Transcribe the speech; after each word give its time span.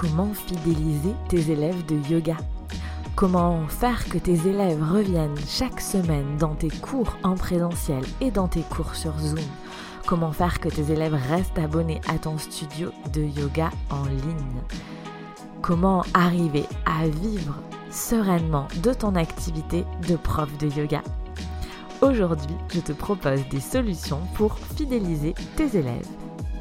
comment 0.00 0.32
fidéliser 0.32 1.14
tes 1.28 1.50
élèves 1.50 1.84
de 1.84 1.96
yoga? 2.10 2.38
Comment 3.16 3.68
faire 3.68 4.02
que 4.08 4.16
tes 4.16 4.48
élèves 4.48 4.82
reviennent 4.82 5.36
chaque 5.46 5.78
semaine 5.78 6.38
dans 6.38 6.54
tes 6.54 6.70
cours 6.70 7.18
en 7.22 7.34
présentiel 7.34 8.02
et 8.22 8.30
dans 8.30 8.48
tes 8.48 8.62
cours 8.62 8.94
sur 8.94 9.18
Zoom? 9.18 9.44
Comment 10.06 10.32
faire 10.32 10.58
que 10.58 10.70
tes 10.70 10.90
élèves 10.90 11.18
restent 11.28 11.58
abonnés 11.58 12.00
à 12.08 12.16
ton 12.18 12.38
studio 12.38 12.92
de 13.12 13.20
yoga 13.20 13.68
en 13.90 14.04
ligne? 14.04 14.62
Comment 15.60 16.02
arriver 16.14 16.64
à 16.86 17.06
vivre 17.06 17.56
sereinement 17.90 18.68
de 18.82 18.94
ton 18.94 19.14
activité 19.16 19.84
de 20.08 20.16
prof 20.16 20.48
de 20.56 20.68
yoga? 20.68 21.02
Aujourd'hui, 22.00 22.56
je 22.72 22.80
te 22.80 22.92
propose 22.92 23.46
des 23.50 23.60
solutions 23.60 24.22
pour 24.34 24.56
fidéliser 24.76 25.34
tes 25.56 25.76
élèves 25.76 26.08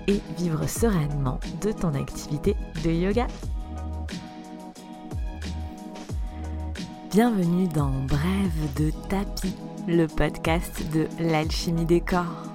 et 0.09 0.21
vivre 0.39 0.67
sereinement 0.67 1.39
de 1.61 1.71
ton 1.71 1.93
activité 1.93 2.55
de 2.83 2.89
yoga. 2.89 3.27
Bienvenue 7.11 7.67
dans 7.67 7.91
Brève 8.07 8.73
de 8.75 8.91
tapis, 9.07 9.55
le 9.87 10.07
podcast 10.07 10.81
de 10.91 11.07
l'alchimie 11.19 11.85
des 11.85 12.01
corps. 12.01 12.45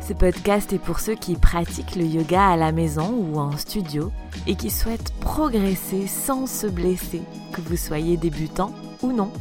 Ce 0.00 0.12
podcast 0.12 0.72
est 0.72 0.78
pour 0.78 1.00
ceux 1.00 1.16
qui 1.16 1.34
pratiquent 1.34 1.96
le 1.96 2.04
yoga 2.04 2.46
à 2.46 2.56
la 2.56 2.70
maison 2.70 3.12
ou 3.12 3.40
en 3.40 3.56
studio 3.56 4.12
et 4.46 4.54
qui 4.54 4.70
souhaitent 4.70 5.12
progresser 5.18 6.06
sans 6.06 6.46
se 6.46 6.68
blesser, 6.68 7.22
que 7.52 7.60
vous 7.60 7.76
soyez 7.76 8.16
débutant 8.16 8.70
ou 9.02 9.10
non. 9.10 9.32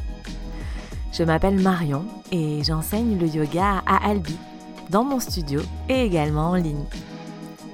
Je 1.11 1.21
m'appelle 1.21 1.59
Marion 1.59 2.03
et 2.31 2.63
j'enseigne 2.63 3.19
le 3.19 3.27
yoga 3.27 3.83
à 3.85 4.09
Albi, 4.09 4.37
dans 4.89 5.03
mon 5.03 5.19
studio 5.19 5.61
et 5.89 6.03
également 6.05 6.51
en 6.51 6.55
ligne. 6.55 6.85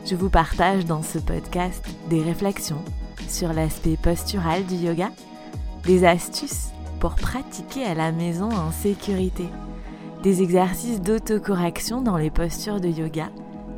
Je 0.05 0.15
vous 0.15 0.29
partage 0.29 0.85
dans 0.85 1.03
ce 1.03 1.19
podcast 1.19 1.85
des 2.09 2.21
réflexions 2.21 2.83
sur 3.27 3.53
l'aspect 3.53 3.97
postural 4.01 4.65
du 4.65 4.75
yoga, 4.75 5.09
des 5.83 6.05
astuces 6.05 6.69
pour 6.99 7.15
pratiquer 7.15 7.85
à 7.85 7.93
la 7.93 8.11
maison 8.11 8.49
en 8.49 8.71
sécurité, 8.71 9.45
des 10.23 10.41
exercices 10.41 11.01
d'autocorrection 11.01 12.01
dans 12.01 12.17
les 12.17 12.29
postures 12.29 12.79
de 12.79 12.89
yoga 12.89 13.29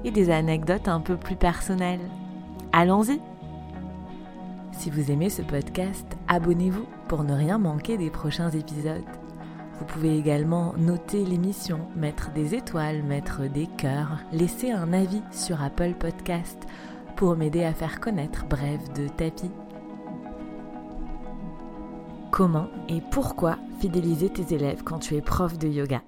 et 0.04 0.12
des 0.12 0.30
anecdotes 0.30 0.88
un 0.88 1.00
peu 1.00 1.18
plus 1.18 1.36
personnelles. 1.36 2.10
Allons-y 2.72 3.20
Si 4.72 4.90
vous 4.90 5.12
aimez 5.12 5.30
ce 5.30 5.42
podcast, 5.42 6.06
abonnez-vous 6.28 6.86
pour 7.08 7.24
ne 7.24 7.34
rien 7.34 7.58
manquer 7.58 7.98
des 7.98 8.10
prochains 8.10 8.50
épisodes. 8.50 9.23
Vous 9.84 9.96
pouvez 9.96 10.18
également 10.18 10.74
noter 10.78 11.26
l'émission, 11.26 11.90
mettre 11.98 12.32
des 12.32 12.56
étoiles, 12.56 13.04
mettre 13.04 13.42
des 13.50 13.68
cœurs, 13.68 14.18
laisser 14.32 14.72
un 14.72 14.94
avis 14.94 15.22
sur 15.30 15.62
Apple 15.62 15.96
Podcast 16.00 16.58
pour 17.18 17.36
m'aider 17.36 17.66
à 17.66 17.74
faire 17.74 18.00
connaître 18.00 18.46
Bref 18.46 18.80
de 18.94 19.10
Tapis. 19.10 19.52
Comment 22.32 22.70
et 22.88 23.02
pourquoi 23.12 23.58
fidéliser 23.82 24.30
tes 24.30 24.56
élèves 24.56 24.84
quand 24.86 25.00
tu 25.00 25.16
es 25.16 25.22
prof 25.22 25.58
de 25.58 25.68
yoga? 25.68 26.02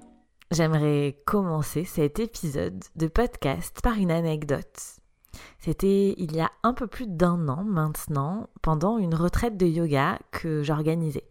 J'aimerais 0.52 1.18
commencer 1.26 1.84
cet 1.84 2.20
épisode 2.20 2.82
de 2.96 3.08
podcast 3.08 3.82
par 3.84 3.98
une 3.98 4.12
anecdote. 4.12 5.02
C'était 5.60 6.16
il 6.18 6.34
y 6.34 6.40
a 6.40 6.50
un 6.64 6.74
peu 6.74 6.88
plus 6.88 7.08
d'un 7.08 7.50
an 7.50 7.66
maintenant, 7.66 8.48
pendant 8.62 8.98
une 9.00 9.16
retraite 9.16 9.58
de 9.58 9.66
yoga 9.66 10.18
que 10.32 10.64
j'organisais. 10.64 11.26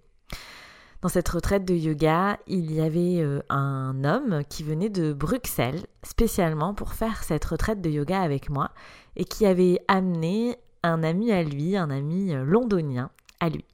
Dans 1.04 1.10
cette 1.10 1.28
retraite 1.28 1.66
de 1.66 1.74
yoga, 1.74 2.38
il 2.46 2.72
y 2.72 2.80
avait 2.80 3.20
euh, 3.20 3.42
un 3.50 4.04
homme 4.04 4.40
qui 4.48 4.62
venait 4.62 4.88
de 4.88 5.12
Bruxelles 5.12 5.84
spécialement 6.02 6.72
pour 6.72 6.94
faire 6.94 7.24
cette 7.24 7.44
retraite 7.44 7.82
de 7.82 7.90
yoga 7.90 8.22
avec 8.22 8.48
moi 8.48 8.70
et 9.14 9.26
qui 9.26 9.44
avait 9.44 9.78
amené 9.86 10.56
un 10.82 11.02
ami 11.02 11.30
à 11.30 11.42
lui, 11.42 11.76
un 11.76 11.90
ami 11.90 12.34
euh, 12.34 12.42
londonien 12.42 13.10
à 13.38 13.50
lui. 13.50 13.66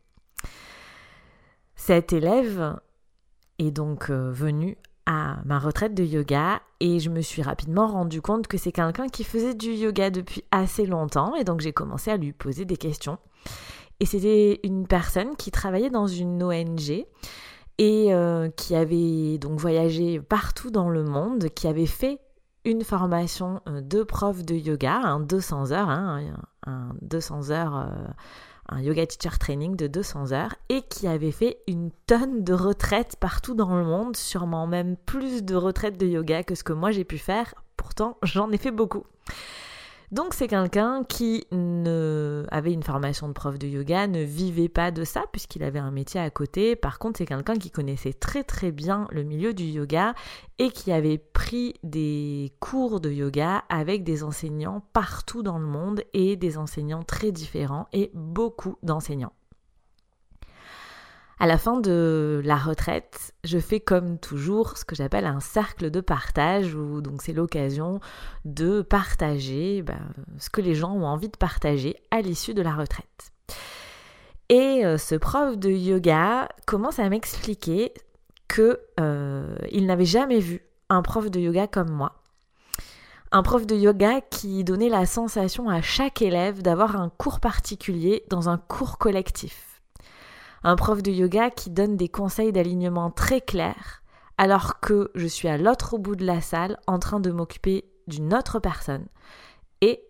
Cet 1.76 2.12
élève 2.12 2.80
est 3.60 3.70
donc 3.70 4.10
euh, 4.10 4.32
venu 4.32 4.76
à 5.06 5.38
ma 5.44 5.60
retraite 5.60 5.94
de 5.94 6.02
yoga 6.02 6.60
et 6.80 6.98
je 6.98 7.10
me 7.10 7.20
suis 7.20 7.42
rapidement 7.42 7.86
rendu 7.86 8.20
compte 8.20 8.48
que 8.48 8.58
c'est 8.58 8.72
quelqu'un 8.72 9.06
qui 9.06 9.22
faisait 9.22 9.54
du 9.54 9.70
yoga 9.70 10.10
depuis 10.10 10.42
assez 10.50 10.84
longtemps 10.84 11.36
et 11.36 11.44
donc 11.44 11.60
j'ai 11.60 11.72
commencé 11.72 12.10
à 12.10 12.16
lui 12.16 12.32
poser 12.32 12.64
des 12.64 12.76
questions. 12.76 13.18
Et 14.00 14.06
c'était 14.06 14.60
une 14.64 14.86
personne 14.86 15.36
qui 15.36 15.50
travaillait 15.50 15.90
dans 15.90 16.06
une 16.06 16.42
ONG 16.42 17.04
et 17.78 18.12
euh, 18.12 18.48
qui 18.50 18.74
avait 18.74 19.38
donc 19.38 19.58
voyagé 19.60 20.20
partout 20.20 20.70
dans 20.70 20.88
le 20.88 21.04
monde, 21.04 21.48
qui 21.54 21.66
avait 21.66 21.86
fait 21.86 22.18
une 22.64 22.82
formation 22.82 23.60
euh, 23.68 23.80
de 23.80 24.02
prof 24.02 24.44
de 24.44 24.54
yoga, 24.54 24.96
un 24.96 25.20
200 25.20 25.72
heures, 25.72 25.88
hein, 25.88 26.22
un 26.66 26.90
200 27.02 27.50
heures, 27.50 27.76
euh, 27.76 27.88
un 28.68 28.80
yoga 28.80 29.06
teacher 29.06 29.36
training 29.38 29.76
de 29.76 29.86
200 29.86 30.32
heures, 30.32 30.54
et 30.68 30.82
qui 30.82 31.06
avait 31.06 31.30
fait 31.30 31.58
une 31.66 31.90
tonne 32.06 32.44
de 32.44 32.52
retraites 32.52 33.16
partout 33.18 33.54
dans 33.54 33.74
le 33.74 33.84
monde, 33.84 34.16
sûrement 34.16 34.66
même 34.66 34.96
plus 34.96 35.42
de 35.42 35.54
retraites 35.54 35.98
de 35.98 36.06
yoga 36.06 36.42
que 36.42 36.54
ce 36.54 36.64
que 36.64 36.72
moi 36.72 36.90
j'ai 36.90 37.04
pu 37.04 37.18
faire. 37.18 37.54
Pourtant, 37.76 38.18
j'en 38.22 38.50
ai 38.50 38.58
fait 38.58 38.70
beaucoup. 38.70 39.04
Donc 40.12 40.34
c'est 40.34 40.48
quelqu'un 40.48 41.04
qui 41.04 41.46
ne 41.52 42.44
avait 42.50 42.72
une 42.72 42.82
formation 42.82 43.28
de 43.28 43.32
prof 43.32 43.60
de 43.60 43.68
yoga, 43.68 44.08
ne 44.08 44.22
vivait 44.22 44.68
pas 44.68 44.90
de 44.90 45.04
ça 45.04 45.22
puisqu'il 45.30 45.62
avait 45.62 45.78
un 45.78 45.92
métier 45.92 46.18
à 46.18 46.30
côté. 46.30 46.74
Par 46.74 46.98
contre, 46.98 47.18
c'est 47.18 47.26
quelqu'un 47.26 47.54
qui 47.54 47.70
connaissait 47.70 48.12
très 48.12 48.42
très 48.42 48.72
bien 48.72 49.06
le 49.12 49.22
milieu 49.22 49.54
du 49.54 49.64
yoga 49.64 50.14
et 50.58 50.70
qui 50.70 50.90
avait 50.90 51.18
pris 51.18 51.74
des 51.84 52.52
cours 52.58 53.00
de 53.00 53.10
yoga 53.10 53.62
avec 53.68 54.02
des 54.02 54.24
enseignants 54.24 54.82
partout 54.92 55.44
dans 55.44 55.60
le 55.60 55.66
monde 55.66 56.02
et 56.12 56.34
des 56.34 56.58
enseignants 56.58 57.04
très 57.04 57.30
différents 57.30 57.86
et 57.92 58.10
beaucoup 58.12 58.78
d'enseignants. 58.82 59.32
À 61.42 61.46
la 61.46 61.56
fin 61.56 61.80
de 61.80 62.42
la 62.44 62.56
retraite, 62.56 63.32
je 63.44 63.58
fais 63.58 63.80
comme 63.80 64.18
toujours 64.18 64.76
ce 64.76 64.84
que 64.84 64.94
j'appelle 64.94 65.24
un 65.24 65.40
cercle 65.40 65.90
de 65.90 66.02
partage, 66.02 66.74
où 66.74 67.00
donc 67.00 67.22
c'est 67.22 67.32
l'occasion 67.32 67.98
de 68.44 68.82
partager 68.82 69.80
ben, 69.80 70.00
ce 70.36 70.50
que 70.50 70.60
les 70.60 70.74
gens 70.74 70.92
ont 70.92 71.06
envie 71.06 71.30
de 71.30 71.38
partager 71.38 71.96
à 72.10 72.20
l'issue 72.20 72.52
de 72.52 72.60
la 72.60 72.74
retraite. 72.74 73.32
Et 74.50 74.84
euh, 74.84 74.98
ce 74.98 75.14
prof 75.14 75.56
de 75.56 75.70
yoga 75.70 76.46
commence 76.66 76.98
à 76.98 77.08
m'expliquer 77.08 77.94
que 78.46 78.78
euh, 79.00 79.56
il 79.72 79.86
n'avait 79.86 80.04
jamais 80.04 80.40
vu 80.40 80.60
un 80.90 81.00
prof 81.00 81.30
de 81.30 81.40
yoga 81.40 81.66
comme 81.66 81.90
moi. 81.90 82.16
Un 83.32 83.42
prof 83.42 83.66
de 83.66 83.76
yoga 83.76 84.20
qui 84.20 84.62
donnait 84.62 84.90
la 84.90 85.06
sensation 85.06 85.70
à 85.70 85.80
chaque 85.80 86.20
élève 86.20 86.60
d'avoir 86.60 86.96
un 86.96 87.08
cours 87.08 87.40
particulier 87.40 88.24
dans 88.28 88.50
un 88.50 88.58
cours 88.58 88.98
collectif 88.98 89.69
un 90.62 90.76
prof 90.76 91.02
de 91.02 91.10
yoga 91.10 91.50
qui 91.50 91.70
donne 91.70 91.96
des 91.96 92.08
conseils 92.08 92.52
d'alignement 92.52 93.10
très 93.10 93.40
clairs, 93.40 94.02
alors 94.38 94.80
que 94.80 95.10
je 95.14 95.26
suis 95.26 95.48
à 95.48 95.58
l'autre 95.58 95.98
bout 95.98 96.16
de 96.16 96.24
la 96.24 96.40
salle 96.40 96.78
en 96.86 96.98
train 96.98 97.20
de 97.20 97.30
m'occuper 97.30 97.84
d'une 98.06 98.34
autre 98.34 98.58
personne, 98.58 99.06
et 99.80 100.02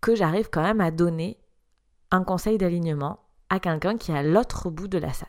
que 0.00 0.14
j'arrive 0.14 0.50
quand 0.50 0.62
même 0.62 0.80
à 0.80 0.90
donner 0.90 1.38
un 2.10 2.22
conseil 2.22 2.58
d'alignement 2.58 3.20
à 3.50 3.60
quelqu'un 3.60 3.96
qui 3.96 4.12
est 4.12 4.18
à 4.18 4.22
l'autre 4.22 4.70
bout 4.70 4.88
de 4.88 4.98
la 4.98 5.12
salle. 5.12 5.28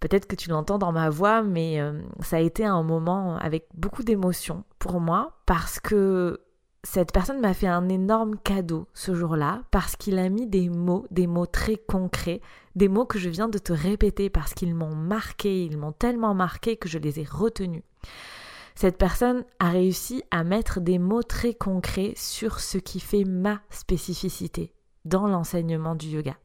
Peut-être 0.00 0.26
que 0.26 0.36
tu 0.36 0.50
l'entends 0.50 0.78
dans 0.78 0.92
ma 0.92 1.08
voix, 1.08 1.42
mais 1.42 1.80
euh, 1.80 2.02
ça 2.20 2.36
a 2.36 2.40
été 2.40 2.64
un 2.64 2.82
moment 2.82 3.36
avec 3.38 3.66
beaucoup 3.74 4.02
d'émotion 4.02 4.64
pour 4.78 5.00
moi 5.00 5.40
parce 5.46 5.80
que 5.80 6.40
cette 6.84 7.12
personne 7.12 7.40
m'a 7.40 7.54
fait 7.54 7.66
un 7.66 7.88
énorme 7.88 8.36
cadeau 8.36 8.86
ce 8.92 9.14
jour-là 9.14 9.62
parce 9.70 9.96
qu'il 9.96 10.18
a 10.18 10.28
mis 10.28 10.46
des 10.46 10.68
mots, 10.68 11.06
des 11.10 11.26
mots 11.26 11.46
très 11.46 11.76
concrets, 11.76 12.42
des 12.76 12.88
mots 12.88 13.06
que 13.06 13.18
je 13.18 13.30
viens 13.30 13.48
de 13.48 13.58
te 13.58 13.72
répéter 13.72 14.28
parce 14.28 14.52
qu'ils 14.52 14.74
m'ont 14.74 14.94
marqué, 14.94 15.64
ils 15.64 15.78
m'ont 15.78 15.92
tellement 15.92 16.34
marqué 16.34 16.76
que 16.76 16.88
je 16.88 16.98
les 16.98 17.20
ai 17.20 17.24
retenus. 17.24 17.82
Cette 18.74 18.98
personne 18.98 19.44
a 19.60 19.70
réussi 19.70 20.22
à 20.30 20.44
mettre 20.44 20.80
des 20.80 20.98
mots 20.98 21.22
très 21.22 21.54
concrets 21.54 22.12
sur 22.16 22.60
ce 22.60 22.76
qui 22.76 23.00
fait 23.00 23.24
ma 23.24 23.62
spécificité 23.70 24.74
dans 25.06 25.26
l'enseignement 25.26 25.94
du 25.94 26.08
yoga. 26.08 26.36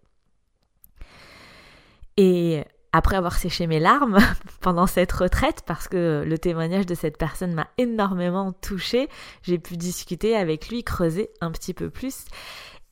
Et 2.15 2.63
après 2.91 3.15
avoir 3.15 3.38
séché 3.38 3.68
mes 3.68 3.80
larmes 3.80 4.18
pendant 4.62 4.88
cette 4.88 5.12
retraite, 5.12 5.63
parce 5.65 5.88
que 5.88 6.24
le 6.25 6.38
témoignage 6.38 6.86
de 6.86 6.95
cette 6.95 7.18
personne 7.18 7.53
m'a 7.53 7.68
énormément 7.77 8.51
touchée, 8.51 9.09
j'ai 9.44 9.59
pu 9.59 9.77
discuter 9.77 10.36
avec 10.36 10.69
lui, 10.69 10.83
creuser 10.83 11.30
un 11.41 11.51
petit 11.51 11.74
peu 11.74 11.89
plus. 11.89 12.25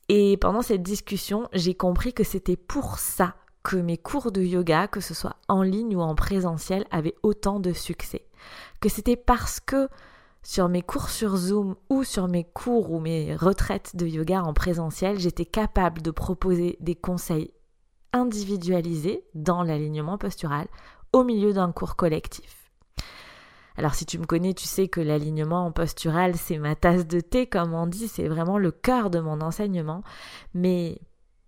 Et 0.08 0.36
pendant 0.38 0.62
cette 0.62 0.82
discussion, 0.82 1.48
j'ai 1.52 1.74
compris 1.74 2.12
que 2.12 2.24
c'était 2.24 2.56
pour 2.56 2.98
ça 2.98 3.34
que 3.62 3.76
mes 3.76 3.98
cours 3.98 4.32
de 4.32 4.40
yoga, 4.40 4.88
que 4.88 5.00
ce 5.00 5.12
soit 5.12 5.36
en 5.48 5.62
ligne 5.62 5.96
ou 5.96 6.00
en 6.00 6.14
présentiel, 6.14 6.86
avaient 6.90 7.16
autant 7.22 7.60
de 7.60 7.72
succès. 7.72 8.24
Que 8.80 8.88
c'était 8.88 9.16
parce 9.16 9.60
que 9.60 9.88
sur 10.42 10.68
mes 10.68 10.80
cours 10.80 11.10
sur 11.10 11.36
Zoom 11.36 11.76
ou 11.90 12.04
sur 12.04 12.28
mes 12.28 12.44
cours 12.44 12.90
ou 12.92 13.00
mes 13.00 13.36
retraites 13.36 13.96
de 13.96 14.06
yoga 14.06 14.42
en 14.42 14.54
présentiel, 14.54 15.18
j'étais 15.18 15.44
capable 15.44 16.00
de 16.00 16.10
proposer 16.10 16.78
des 16.80 16.94
conseils 16.94 17.50
individualisé 18.12 19.24
dans 19.34 19.62
l'alignement 19.62 20.18
postural 20.18 20.66
au 21.12 21.24
milieu 21.24 21.52
d'un 21.52 21.72
cours 21.72 21.96
collectif. 21.96 22.70
Alors 23.76 23.94
si 23.94 24.06
tu 24.06 24.18
me 24.18 24.26
connais, 24.26 24.54
tu 24.54 24.66
sais 24.66 24.88
que 24.88 25.00
l'alignement 25.00 25.70
postural, 25.70 26.36
c'est 26.36 26.58
ma 26.58 26.74
tasse 26.74 27.06
de 27.06 27.20
thé, 27.20 27.46
comme 27.46 27.74
on 27.74 27.86
dit, 27.86 28.08
c'est 28.08 28.26
vraiment 28.26 28.58
le 28.58 28.72
cœur 28.72 29.08
de 29.08 29.20
mon 29.20 29.40
enseignement. 29.40 30.02
Mais 30.52 31.00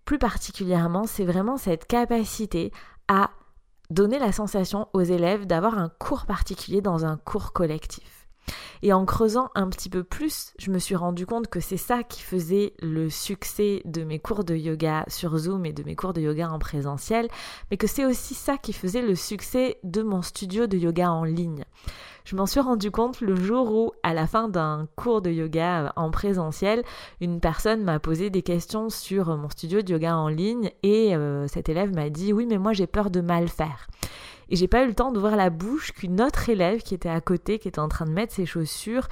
plus 0.05 0.17
particulièrement, 0.17 1.05
c'est 1.07 1.25
vraiment 1.25 1.57
cette 1.57 1.85
capacité 1.85 2.71
à 3.09 3.31
donner 3.89 4.17
la 4.17 4.31
sensation 4.31 4.87
aux 4.93 5.01
élèves 5.01 5.45
d'avoir 5.45 5.77
un 5.77 5.89
cours 5.89 6.25
particulier 6.25 6.81
dans 6.81 7.05
un 7.05 7.17
cours 7.17 7.51
collectif. 7.51 8.20
Et 8.83 8.93
en 8.93 9.05
creusant 9.05 9.49
un 9.55 9.69
petit 9.69 9.89
peu 9.89 10.03
plus, 10.03 10.53
je 10.57 10.71
me 10.71 10.79
suis 10.79 10.95
rendu 10.95 11.25
compte 11.25 11.47
que 11.47 11.59
c'est 11.59 11.77
ça 11.77 12.03
qui 12.03 12.21
faisait 12.21 12.73
le 12.81 13.09
succès 13.09 13.81
de 13.85 14.03
mes 14.03 14.19
cours 14.19 14.43
de 14.43 14.55
yoga 14.55 15.05
sur 15.07 15.37
Zoom 15.37 15.65
et 15.65 15.73
de 15.73 15.83
mes 15.83 15.95
cours 15.95 16.13
de 16.13 16.21
yoga 16.21 16.49
en 16.49 16.59
présentiel, 16.59 17.27
mais 17.69 17.77
que 17.77 17.87
c'est 17.87 18.05
aussi 18.05 18.33
ça 18.33 18.57
qui 18.57 18.73
faisait 18.73 19.01
le 19.01 19.15
succès 19.15 19.77
de 19.83 20.01
mon 20.01 20.21
studio 20.21 20.67
de 20.67 20.77
yoga 20.77 21.11
en 21.11 21.23
ligne. 21.23 21.65
Je 22.23 22.35
m'en 22.35 22.45
suis 22.45 22.59
rendu 22.59 22.91
compte 22.91 23.21
le 23.21 23.35
jour 23.35 23.71
où, 23.71 23.91
à 24.03 24.13
la 24.13 24.27
fin 24.27 24.47
d'un 24.47 24.87
cours 24.95 25.21
de 25.21 25.31
yoga 25.31 25.93
en 25.95 26.11
présentiel, 26.11 26.83
une 27.19 27.39
personne 27.39 27.83
m'a 27.83 27.99
posé 27.99 28.29
des 28.29 28.43
questions 28.43 28.89
sur 28.89 29.35
mon 29.37 29.49
studio 29.49 29.81
de 29.81 29.91
yoga 29.91 30.15
en 30.15 30.27
ligne 30.27 30.71
et 30.83 31.15
euh, 31.15 31.47
cet 31.47 31.69
élève 31.69 31.93
m'a 31.93 32.09
dit 32.09 32.33
oui 32.33 32.45
mais 32.47 32.57
moi 32.57 32.73
j'ai 32.73 32.87
peur 32.87 33.09
de 33.09 33.21
mal 33.21 33.47
faire. 33.47 33.87
Et 34.51 34.57
j'ai 34.57 34.67
pas 34.67 34.83
eu 34.83 34.87
le 34.87 34.93
temps 34.93 35.13
d'ouvrir 35.13 35.37
la 35.37 35.49
bouche 35.49 35.93
qu'une 35.93 36.21
autre 36.21 36.49
élève 36.49 36.81
qui 36.81 36.93
était 36.93 37.09
à 37.09 37.21
côté, 37.21 37.57
qui 37.57 37.69
était 37.69 37.79
en 37.79 37.87
train 37.87 38.03
de 38.03 38.11
mettre 38.11 38.33
ses 38.33 38.45
chaussures, 38.45 39.07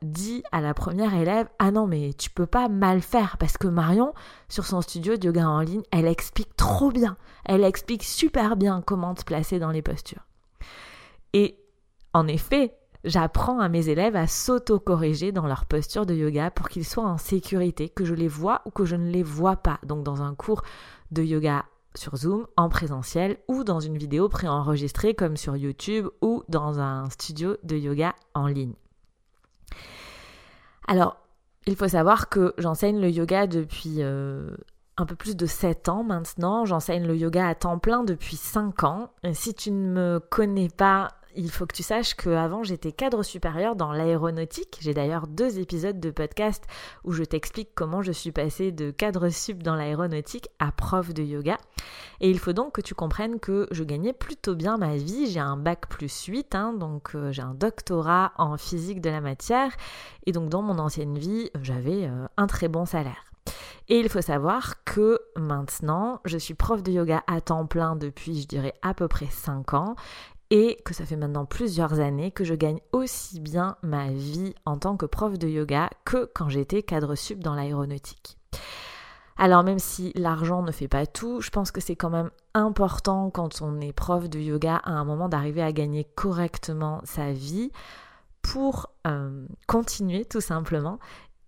dit 0.00 0.42
à 0.50 0.62
la 0.62 0.72
première 0.72 1.12
élève 1.14 1.46
Ah 1.58 1.70
non, 1.70 1.86
mais 1.86 2.14
tu 2.14 2.30
peux 2.30 2.46
pas 2.46 2.68
mal 2.68 3.02
faire 3.02 3.36
parce 3.36 3.58
que 3.58 3.68
Marion, 3.68 4.14
sur 4.48 4.64
son 4.64 4.80
studio 4.80 5.18
de 5.18 5.26
yoga 5.26 5.46
en 5.46 5.60
ligne, 5.60 5.82
elle 5.92 6.06
explique 6.06 6.56
trop 6.56 6.90
bien. 6.90 7.18
Elle 7.44 7.64
explique 7.64 8.02
super 8.02 8.56
bien 8.56 8.80
comment 8.80 9.14
te 9.14 9.24
placer 9.24 9.58
dans 9.58 9.70
les 9.70 9.82
postures. 9.82 10.26
Et 11.34 11.58
en 12.14 12.26
effet, 12.26 12.74
j'apprends 13.04 13.60
à 13.60 13.68
mes 13.68 13.90
élèves 13.90 14.16
à 14.16 14.26
s'auto-corriger 14.26 15.32
dans 15.32 15.46
leur 15.46 15.66
posture 15.66 16.06
de 16.06 16.14
yoga 16.14 16.50
pour 16.50 16.70
qu'ils 16.70 16.86
soient 16.86 17.04
en 17.04 17.18
sécurité, 17.18 17.90
que 17.90 18.06
je 18.06 18.14
les 18.14 18.28
vois 18.28 18.62
ou 18.64 18.70
que 18.70 18.86
je 18.86 18.96
ne 18.96 19.10
les 19.10 19.22
vois 19.22 19.56
pas. 19.56 19.80
Donc 19.82 20.02
dans 20.02 20.22
un 20.22 20.34
cours 20.34 20.62
de 21.10 21.22
yoga 21.22 21.66
sur 21.98 22.16
Zoom 22.16 22.46
en 22.56 22.68
présentiel 22.68 23.38
ou 23.48 23.64
dans 23.64 23.80
une 23.80 23.98
vidéo 23.98 24.28
préenregistrée 24.28 25.14
comme 25.14 25.36
sur 25.36 25.56
YouTube 25.56 26.08
ou 26.22 26.42
dans 26.48 26.80
un 26.80 27.10
studio 27.10 27.56
de 27.64 27.76
yoga 27.76 28.14
en 28.34 28.46
ligne. 28.46 28.74
Alors, 30.86 31.18
il 31.66 31.76
faut 31.76 31.88
savoir 31.88 32.30
que 32.30 32.54
j'enseigne 32.56 32.98
le 32.98 33.10
yoga 33.10 33.46
depuis 33.46 33.96
euh, 33.98 34.56
un 34.96 35.04
peu 35.04 35.14
plus 35.14 35.36
de 35.36 35.44
7 35.44 35.88
ans 35.90 36.02
maintenant. 36.02 36.64
J'enseigne 36.64 37.06
le 37.06 37.16
yoga 37.16 37.46
à 37.46 37.54
temps 37.54 37.78
plein 37.78 38.04
depuis 38.04 38.36
5 38.36 38.84
ans. 38.84 39.10
Si 39.32 39.52
tu 39.52 39.70
ne 39.70 39.88
me 39.88 40.18
connais 40.18 40.70
pas, 40.70 41.08
il 41.36 41.50
faut 41.50 41.66
que 41.66 41.74
tu 41.74 41.82
saches 41.82 42.14
qu'avant 42.14 42.62
j'étais 42.62 42.92
cadre 42.92 43.22
supérieur 43.22 43.76
dans 43.76 43.92
l'aéronautique. 43.92 44.78
J'ai 44.80 44.94
d'ailleurs 44.94 45.26
deux 45.26 45.58
épisodes 45.58 46.00
de 46.00 46.10
podcast 46.10 46.64
où 47.04 47.12
je 47.12 47.22
t'explique 47.22 47.70
comment 47.74 48.02
je 48.02 48.12
suis 48.12 48.32
passée 48.32 48.72
de 48.72 48.90
cadre 48.90 49.28
sup 49.28 49.62
dans 49.62 49.74
l'aéronautique 49.74 50.48
à 50.58 50.72
prof 50.72 51.12
de 51.14 51.22
yoga. 51.22 51.58
Et 52.20 52.30
il 52.30 52.38
faut 52.38 52.52
donc 52.52 52.72
que 52.72 52.80
tu 52.80 52.94
comprennes 52.94 53.40
que 53.40 53.68
je 53.70 53.84
gagnais 53.84 54.12
plutôt 54.12 54.54
bien 54.54 54.76
ma 54.76 54.96
vie. 54.96 55.30
J'ai 55.30 55.40
un 55.40 55.56
bac 55.56 55.88
plus 55.88 56.24
8, 56.24 56.54
hein, 56.54 56.72
donc 56.72 57.14
euh, 57.14 57.32
j'ai 57.32 57.42
un 57.42 57.54
doctorat 57.54 58.32
en 58.36 58.56
physique 58.56 59.00
de 59.00 59.10
la 59.10 59.20
matière. 59.20 59.72
Et 60.26 60.32
donc 60.32 60.48
dans 60.48 60.62
mon 60.62 60.78
ancienne 60.78 61.18
vie, 61.18 61.50
j'avais 61.62 62.06
euh, 62.06 62.26
un 62.36 62.46
très 62.46 62.68
bon 62.68 62.84
salaire. 62.84 63.24
Et 63.88 63.98
il 64.00 64.08
faut 64.10 64.20
savoir 64.20 64.84
que 64.84 65.18
maintenant, 65.36 66.20
je 66.26 66.36
suis 66.36 66.52
prof 66.54 66.82
de 66.82 66.92
yoga 66.92 67.22
à 67.26 67.40
temps 67.40 67.66
plein 67.66 67.96
depuis, 67.96 68.42
je 68.42 68.46
dirais, 68.46 68.74
à 68.82 68.92
peu 68.92 69.08
près 69.08 69.28
5 69.30 69.72
ans 69.72 69.96
et 70.50 70.78
que 70.84 70.94
ça 70.94 71.04
fait 71.04 71.16
maintenant 71.16 71.44
plusieurs 71.44 72.00
années 72.00 72.30
que 72.30 72.44
je 72.44 72.54
gagne 72.54 72.80
aussi 72.92 73.40
bien 73.40 73.76
ma 73.82 74.10
vie 74.10 74.54
en 74.64 74.78
tant 74.78 74.96
que 74.96 75.06
prof 75.06 75.38
de 75.38 75.48
yoga 75.48 75.90
que 76.04 76.30
quand 76.34 76.48
j'étais 76.48 76.82
cadre 76.82 77.14
sup 77.14 77.40
dans 77.40 77.54
l'aéronautique. 77.54 78.38
Alors 79.36 79.62
même 79.62 79.78
si 79.78 80.12
l'argent 80.16 80.62
ne 80.62 80.72
fait 80.72 80.88
pas 80.88 81.06
tout, 81.06 81.40
je 81.40 81.50
pense 81.50 81.70
que 81.70 81.80
c'est 81.80 81.94
quand 81.94 82.10
même 82.10 82.30
important 82.54 83.30
quand 83.30 83.62
on 83.62 83.80
est 83.80 83.92
prof 83.92 84.28
de 84.28 84.40
yoga 84.40 84.76
à 84.76 84.90
un 84.90 85.04
moment 85.04 85.28
d'arriver 85.28 85.62
à 85.62 85.72
gagner 85.72 86.04
correctement 86.16 87.00
sa 87.04 87.32
vie 87.32 87.70
pour 88.42 88.90
euh, 89.06 89.46
continuer 89.66 90.24
tout 90.24 90.40
simplement 90.40 90.98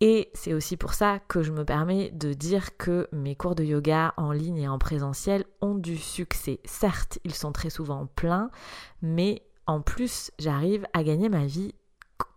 et 0.00 0.30
c'est 0.32 0.54
aussi 0.54 0.76
pour 0.76 0.94
ça 0.94 1.18
que 1.18 1.42
je 1.42 1.52
me 1.52 1.64
permets 1.64 2.10
de 2.10 2.32
dire 2.32 2.76
que 2.78 3.08
mes 3.12 3.36
cours 3.36 3.54
de 3.54 3.64
yoga 3.64 4.14
en 4.16 4.32
ligne 4.32 4.58
et 4.58 4.68
en 4.68 4.78
présentiel 4.78 5.44
ont 5.60 5.74
du 5.74 5.98
succès. 5.98 6.60
Certes, 6.64 7.18
ils 7.24 7.34
sont 7.34 7.52
très 7.52 7.68
souvent 7.68 8.06
pleins, 8.06 8.50
mais 9.02 9.42
en 9.66 9.82
plus, 9.82 10.30
j'arrive 10.38 10.86
à 10.94 11.02
gagner 11.02 11.28
ma 11.28 11.44
vie 11.44 11.74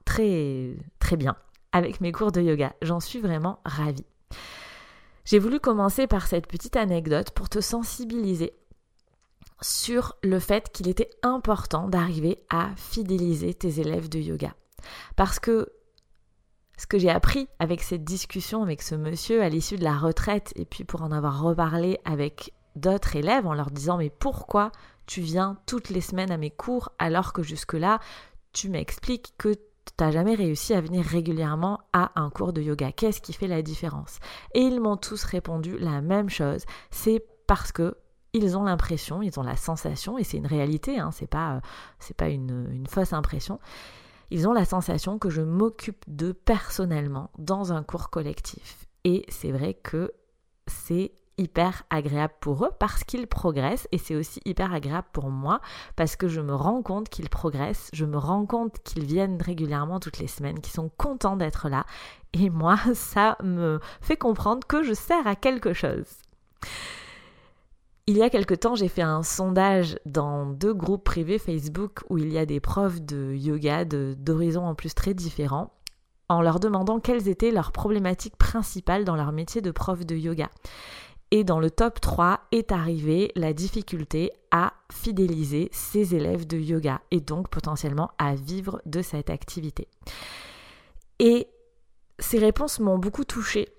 très 0.05 0.75
très 0.99 1.15
bien 1.15 1.37
avec 1.71 2.01
mes 2.01 2.11
cours 2.11 2.33
de 2.33 2.41
yoga. 2.41 2.73
J'en 2.81 2.99
suis 2.99 3.19
vraiment 3.19 3.59
ravie. 3.65 4.05
J'ai 5.25 5.39
voulu 5.39 5.59
commencer 5.59 6.05
par 6.05 6.27
cette 6.27 6.47
petite 6.47 6.75
anecdote 6.75 7.31
pour 7.31 7.47
te 7.47 7.61
sensibiliser 7.61 8.53
sur 9.61 10.17
le 10.21 10.39
fait 10.39 10.69
qu'il 10.73 10.89
était 10.89 11.09
important 11.21 11.87
d'arriver 11.87 12.43
à 12.49 12.71
fidéliser 12.75 13.53
tes 13.53 13.79
élèves 13.79 14.09
de 14.09 14.19
yoga. 14.19 14.53
Parce 15.15 15.39
que 15.39 15.71
ce 16.77 16.87
que 16.87 16.97
j'ai 16.97 17.09
appris 17.09 17.47
avec 17.59 17.81
cette 17.81 18.03
discussion 18.03 18.63
avec 18.63 18.81
ce 18.81 18.95
monsieur 18.95 19.41
à 19.43 19.49
l'issue 19.49 19.77
de 19.77 19.83
la 19.83 19.97
retraite, 19.97 20.53
et 20.55 20.65
puis 20.65 20.83
pour 20.83 21.01
en 21.01 21.11
avoir 21.11 21.41
reparlé 21.41 21.99
avec 22.05 22.53
d'autres 22.75 23.15
élèves 23.15 23.45
en 23.45 23.53
leur 23.53 23.71
disant 23.71 23.97
mais 23.97 24.09
pourquoi 24.09 24.71
tu 25.05 25.21
viens 25.21 25.57
toutes 25.65 25.89
les 25.89 26.01
semaines 26.01 26.31
à 26.31 26.37
mes 26.37 26.49
cours 26.49 26.91
alors 26.97 27.33
que 27.33 27.43
jusque-là 27.43 27.99
tu 28.53 28.69
m'expliques 28.69 29.33
que 29.37 29.53
tu 29.53 29.93
n'as 29.99 30.11
jamais 30.11 30.35
réussi 30.35 30.73
à 30.73 30.81
venir 30.81 31.03
régulièrement 31.05 31.81
à 31.91 32.11
un 32.15 32.29
cours 32.29 32.53
de 32.53 32.61
yoga? 32.61 32.91
Qu'est-ce 32.91 33.21
qui 33.21 33.33
fait 33.33 33.47
la 33.47 33.61
différence? 33.61 34.19
Et 34.53 34.61
ils 34.61 34.79
m'ont 34.79 34.97
tous 34.97 35.23
répondu 35.23 35.77
la 35.77 36.01
même 36.01 36.29
chose. 36.29 36.63
C'est 36.89 37.23
parce 37.47 37.71
que 37.71 37.97
ils 38.31 38.57
ont 38.57 38.63
l'impression, 38.63 39.21
ils 39.21 39.39
ont 39.39 39.43
la 39.43 39.55
sensation, 39.57 40.17
et 40.17 40.23
c'est 40.23 40.37
une 40.37 40.47
réalité, 40.47 40.97
hein, 40.97 41.11
c'est 41.11 41.27
pas, 41.27 41.61
une, 42.21 42.67
une 42.71 42.87
fausse 42.87 43.13
impression 43.13 43.59
ils 44.33 44.47
ont 44.47 44.53
la 44.53 44.65
sensation 44.65 45.19
que 45.19 45.29
je 45.29 45.41
m'occupe 45.41 46.03
d'eux 46.07 46.33
personnellement 46.33 47.29
dans 47.37 47.71
un 47.71 47.83
cours 47.83 48.09
collectif. 48.09 48.87
Et 49.03 49.25
c'est 49.29 49.51
vrai 49.51 49.75
que 49.75 50.11
c'est 50.65 51.11
hyper 51.37 51.83
agréable 51.91 52.33
pour 52.41 52.65
eux 52.65 52.71
parce 52.79 53.03
qu'ils 53.03 53.27
progressent 53.27 53.87
et 53.91 53.99
c'est 53.99 54.15
aussi 54.15 54.41
hyper 54.43 54.73
agréable 54.73 55.07
pour 55.13 55.29
moi 55.29 55.61
parce 55.95 56.15
que 56.15 56.27
je 56.27 56.41
me 56.41 56.55
rends 56.55 56.81
compte 56.81 57.09
qu'ils 57.09 57.29
progressent, 57.29 57.91
je 57.93 58.05
me 58.05 58.17
rends 58.17 58.47
compte 58.47 58.79
qu'ils 58.83 59.05
viennent 59.05 59.39
régulièrement 59.39 59.99
toutes 59.99 60.17
les 60.17 60.27
semaines, 60.27 60.61
qu'ils 60.61 60.73
sont 60.73 60.89
contents 60.89 61.37
d'être 61.37 61.69
là 61.69 61.85
et 62.33 62.49
moi 62.49 62.79
ça 62.95 63.37
me 63.43 63.79
fait 64.01 64.17
comprendre 64.17 64.65
que 64.65 64.81
je 64.81 64.93
sers 64.93 65.27
à 65.27 65.35
quelque 65.35 65.73
chose. 65.73 66.07
Il 68.05 68.17
y 68.17 68.21
a 68.21 68.29
quelque 68.29 68.53
temps, 68.53 68.75
j'ai 68.75 68.89
fait 68.89 69.01
un 69.01 69.23
sondage 69.23 69.97
dans 70.05 70.45
deux 70.45 70.73
groupes 70.73 71.05
privés 71.05 71.39
Facebook 71.39 72.03
où 72.09 72.17
il 72.17 72.33
y 72.33 72.37
a 72.37 72.45
des 72.45 72.59
profs 72.59 73.01
de 73.01 73.33
yoga 73.33 73.85
d'horizons 73.85 74.65
en 74.65 74.75
plus 74.75 74.93
très 74.93 75.13
différents, 75.13 75.71
en 76.27 76.41
leur 76.41 76.59
demandant 76.59 76.99
quelles 76.99 77.29
étaient 77.29 77.51
leurs 77.51 77.71
problématiques 77.71 78.35
principales 78.35 79.05
dans 79.05 79.15
leur 79.15 79.31
métier 79.31 79.61
de 79.61 79.71
prof 79.71 80.05
de 80.05 80.15
yoga. 80.15 80.49
Et 81.31 81.45
dans 81.45 81.61
le 81.61 81.71
top 81.71 82.01
3 82.01 82.41
est 82.51 82.73
arrivée 82.73 83.31
la 83.35 83.53
difficulté 83.53 84.33
à 84.51 84.73
fidéliser 84.91 85.69
ses 85.71 86.13
élèves 86.13 86.45
de 86.45 86.57
yoga 86.57 86.99
et 87.09 87.21
donc 87.21 87.47
potentiellement 87.47 88.11
à 88.17 88.35
vivre 88.35 88.81
de 88.85 89.01
cette 89.01 89.29
activité. 89.29 89.87
Et 91.19 91.47
ces 92.19 92.37
réponses 92.37 92.81
m'ont 92.81 92.99
beaucoup 92.99 93.23
touchée 93.23 93.69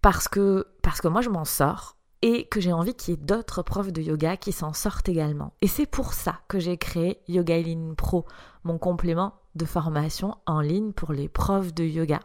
parce 0.00 0.28
que, 0.28 0.68
parce 0.82 1.00
que 1.00 1.08
moi 1.08 1.22
je 1.22 1.28
m'en 1.28 1.44
sors 1.44 1.96
et 2.22 2.44
que 2.46 2.60
j'ai 2.60 2.72
envie 2.72 2.94
qu'il 2.94 3.14
y 3.14 3.14
ait 3.14 3.20
d'autres 3.20 3.62
profs 3.62 3.92
de 3.92 4.00
yoga 4.00 4.36
qui 4.36 4.52
s'en 4.52 4.72
sortent 4.72 5.08
également. 5.08 5.52
Et 5.60 5.66
c'est 5.66 5.86
pour 5.86 6.14
ça 6.14 6.40
que 6.48 6.60
j'ai 6.60 6.78
créé 6.78 7.20
Yoga 7.28 7.56
Pro, 7.96 8.24
mon 8.64 8.78
complément 8.78 9.34
de 9.54 9.64
formation 9.64 10.36
en 10.46 10.60
ligne 10.60 10.92
pour 10.92 11.12
les 11.12 11.28
profs 11.28 11.74
de 11.74 11.84
yoga. 11.84 12.20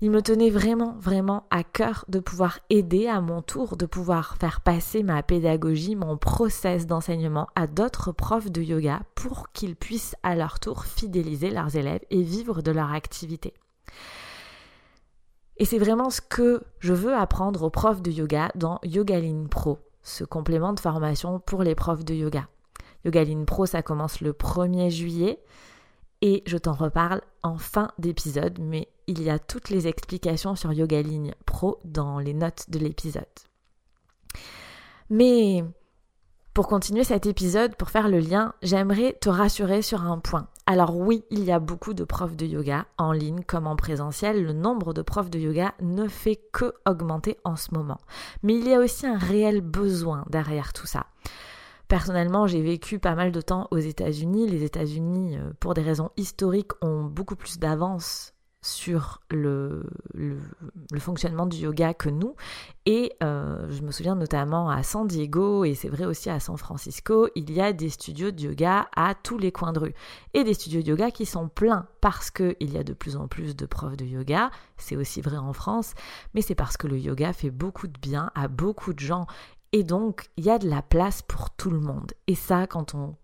Il 0.00 0.10
me 0.10 0.20
tenait 0.20 0.50
vraiment, 0.50 0.96
vraiment 0.98 1.46
à 1.50 1.62
cœur 1.62 2.04
de 2.08 2.18
pouvoir 2.18 2.58
aider 2.70 3.06
à 3.06 3.20
mon 3.20 3.40
tour, 3.40 3.76
de 3.76 3.86
pouvoir 3.86 4.36
faire 4.40 4.60
passer 4.60 5.04
ma 5.04 5.22
pédagogie, 5.22 5.94
mon 5.94 6.16
process 6.16 6.88
d'enseignement 6.88 7.46
à 7.54 7.68
d'autres 7.68 8.10
profs 8.10 8.50
de 8.50 8.62
yoga 8.62 9.02
pour 9.14 9.52
qu'ils 9.52 9.76
puissent 9.76 10.16
à 10.24 10.34
leur 10.34 10.58
tour 10.58 10.86
fidéliser 10.86 11.50
leurs 11.50 11.76
élèves 11.76 12.02
et 12.10 12.22
vivre 12.22 12.62
de 12.62 12.72
leur 12.72 12.92
activité. 12.92 13.54
Et 15.62 15.64
c'est 15.64 15.78
vraiment 15.78 16.10
ce 16.10 16.20
que 16.20 16.60
je 16.80 16.92
veux 16.92 17.14
apprendre 17.14 17.62
aux 17.62 17.70
profs 17.70 18.02
de 18.02 18.10
yoga 18.10 18.50
dans 18.56 18.80
Yogaline 18.82 19.48
Pro, 19.48 19.78
ce 20.02 20.24
complément 20.24 20.72
de 20.72 20.80
formation 20.80 21.38
pour 21.38 21.62
les 21.62 21.76
profs 21.76 22.04
de 22.04 22.14
yoga. 22.14 22.48
Yogaline 23.04 23.46
Pro, 23.46 23.64
ça 23.64 23.80
commence 23.80 24.20
le 24.20 24.32
1er 24.32 24.90
juillet 24.90 25.38
et 26.20 26.42
je 26.46 26.58
t'en 26.58 26.72
reparle 26.72 27.20
en 27.44 27.58
fin 27.58 27.92
d'épisode, 28.00 28.58
mais 28.60 28.88
il 29.06 29.22
y 29.22 29.30
a 29.30 29.38
toutes 29.38 29.70
les 29.70 29.86
explications 29.86 30.56
sur 30.56 30.72
Yogaline 30.72 31.32
Pro 31.46 31.78
dans 31.84 32.18
les 32.18 32.34
notes 32.34 32.68
de 32.68 32.80
l'épisode. 32.80 33.22
Mais 35.10 35.62
Pour 36.54 36.66
continuer 36.66 37.04
cet 37.04 37.24
épisode, 37.26 37.76
pour 37.76 37.90
faire 37.90 38.08
le 38.08 38.18
lien, 38.18 38.52
j'aimerais 38.62 39.16
te 39.20 39.28
rassurer 39.28 39.80
sur 39.80 40.02
un 40.02 40.18
point. 40.18 40.48
Alors 40.66 40.96
oui, 40.96 41.24
il 41.30 41.42
y 41.42 41.50
a 41.50 41.58
beaucoup 41.58 41.92
de 41.92 42.04
profs 42.04 42.36
de 42.36 42.46
yoga 42.46 42.86
en 42.96 43.10
ligne 43.10 43.42
comme 43.44 43.66
en 43.66 43.74
présentiel. 43.74 44.44
Le 44.44 44.52
nombre 44.52 44.94
de 44.94 45.02
profs 45.02 45.28
de 45.28 45.38
yoga 45.38 45.74
ne 45.80 46.06
fait 46.06 46.40
que 46.52 46.74
augmenter 46.86 47.36
en 47.44 47.56
ce 47.56 47.74
moment. 47.74 47.98
Mais 48.44 48.54
il 48.54 48.68
y 48.68 48.74
a 48.74 48.78
aussi 48.78 49.06
un 49.06 49.18
réel 49.18 49.60
besoin 49.60 50.24
derrière 50.30 50.72
tout 50.72 50.86
ça. 50.86 51.06
Personnellement, 51.88 52.46
j'ai 52.46 52.62
vécu 52.62 52.98
pas 52.98 53.14
mal 53.14 53.32
de 53.32 53.40
temps 53.40 53.66
aux 53.70 53.78
États-Unis. 53.78 54.48
Les 54.48 54.62
États-Unis, 54.62 55.36
euh, 55.36 55.50
pour 55.58 55.74
des 55.74 55.82
raisons 55.82 56.10
historiques, 56.16 56.72
ont 56.80 57.02
beaucoup 57.02 57.36
plus 57.36 57.58
d'avance 57.58 58.31
sur 58.62 59.20
le, 59.28 59.84
le, 60.14 60.38
fonctionnement 61.00 61.46
du 61.46 61.56
yoga 61.58 61.94
que 61.94 62.08
nous. 62.08 62.36
Et 62.86 63.12
euh, 63.22 63.66
je 63.70 63.82
me 63.82 63.90
souviens 63.90 64.14
notamment 64.14 64.70
à 64.70 64.84
San 64.84 65.06
Diego, 65.06 65.64
et 65.64 65.74
c'est 65.74 65.88
vrai 65.88 66.04
aussi 66.04 66.30
à 66.30 66.38
San 66.38 66.56
Francisco, 66.56 67.28
il 67.34 67.50
y 67.52 67.60
a 67.60 67.72
des 67.72 67.88
studios 67.88 68.30
de 68.30 68.40
yoga 68.40 68.88
à 68.94 69.14
tous 69.14 69.36
les 69.36 69.50
coins 69.50 69.72
de 69.72 69.80
rue. 69.80 69.94
Et 70.32 70.44
des 70.44 70.54
studios 70.54 70.82
de 70.82 70.88
yoga 70.88 71.10
qui 71.10 71.26
sont 71.26 71.48
pleins 71.48 71.86
parce 72.00 72.30
qu'il 72.30 72.72
y 72.72 72.78
a 72.78 72.84
de 72.84 72.92
plus 72.92 73.16
en 73.16 73.26
plus 73.26 73.56
de 73.56 73.66
profs 73.66 73.96
de 73.96 74.04
yoga. 74.04 74.50
C'est 74.76 74.96
aussi 74.96 75.20
vrai 75.20 75.38
en 75.38 75.52
France, 75.52 75.94
mais 76.34 76.40
c'est 76.40 76.54
parce 76.54 76.76
que 76.76 76.86
le 76.86 76.98
yoga 76.98 77.32
fait 77.32 77.50
beaucoup 77.50 77.88
de 77.88 77.98
bien 77.98 78.30
à 78.36 78.46
beaucoup 78.46 78.92
de 78.92 79.00
gens. 79.00 79.26
Et 79.72 79.82
donc, 79.82 80.30
il 80.36 80.44
y 80.44 80.50
a 80.50 80.58
de 80.58 80.68
la 80.68 80.82
place 80.82 81.22
pour 81.22 81.50
tout 81.50 81.70
le 81.70 81.80
monde. 81.80 82.12
Et 82.26 82.34
ça, 82.34 82.66
quand 82.66 82.94
on 82.94 83.16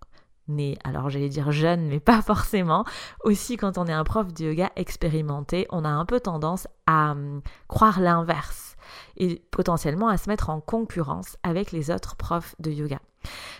alors 0.85 1.11
j'allais 1.11 1.29
dire 1.29 1.53
jeune, 1.53 1.87
mais 1.89 2.01
pas 2.01 2.23
forcément. 2.23 2.85
Aussi, 3.25 3.57
quand 3.57 3.79
on 3.79 3.87
est 3.87 3.93
un 3.93 4.05
prof 4.05 4.33
de 4.33 4.45
yoga 4.45 4.71
expérimenté, 4.77 5.67
on 5.71 5.85
a 5.85 5.89
un 5.89 6.05
peu 6.05 6.21
tendance 6.21 6.67
à 6.87 7.13
hum, 7.13 7.43
croire 7.69 8.01
l'inverse 8.01 8.77
et 9.17 9.43
potentiellement 9.51 10.09
à 10.09 10.17
se 10.17 10.29
mettre 10.29 10.51
en 10.51 10.61
concurrence 10.61 11.37
avec 11.43 11.73
les 11.73 11.91
autres 11.91 12.17
profs 12.17 12.55
de 12.59 12.71
yoga. 12.71 13.01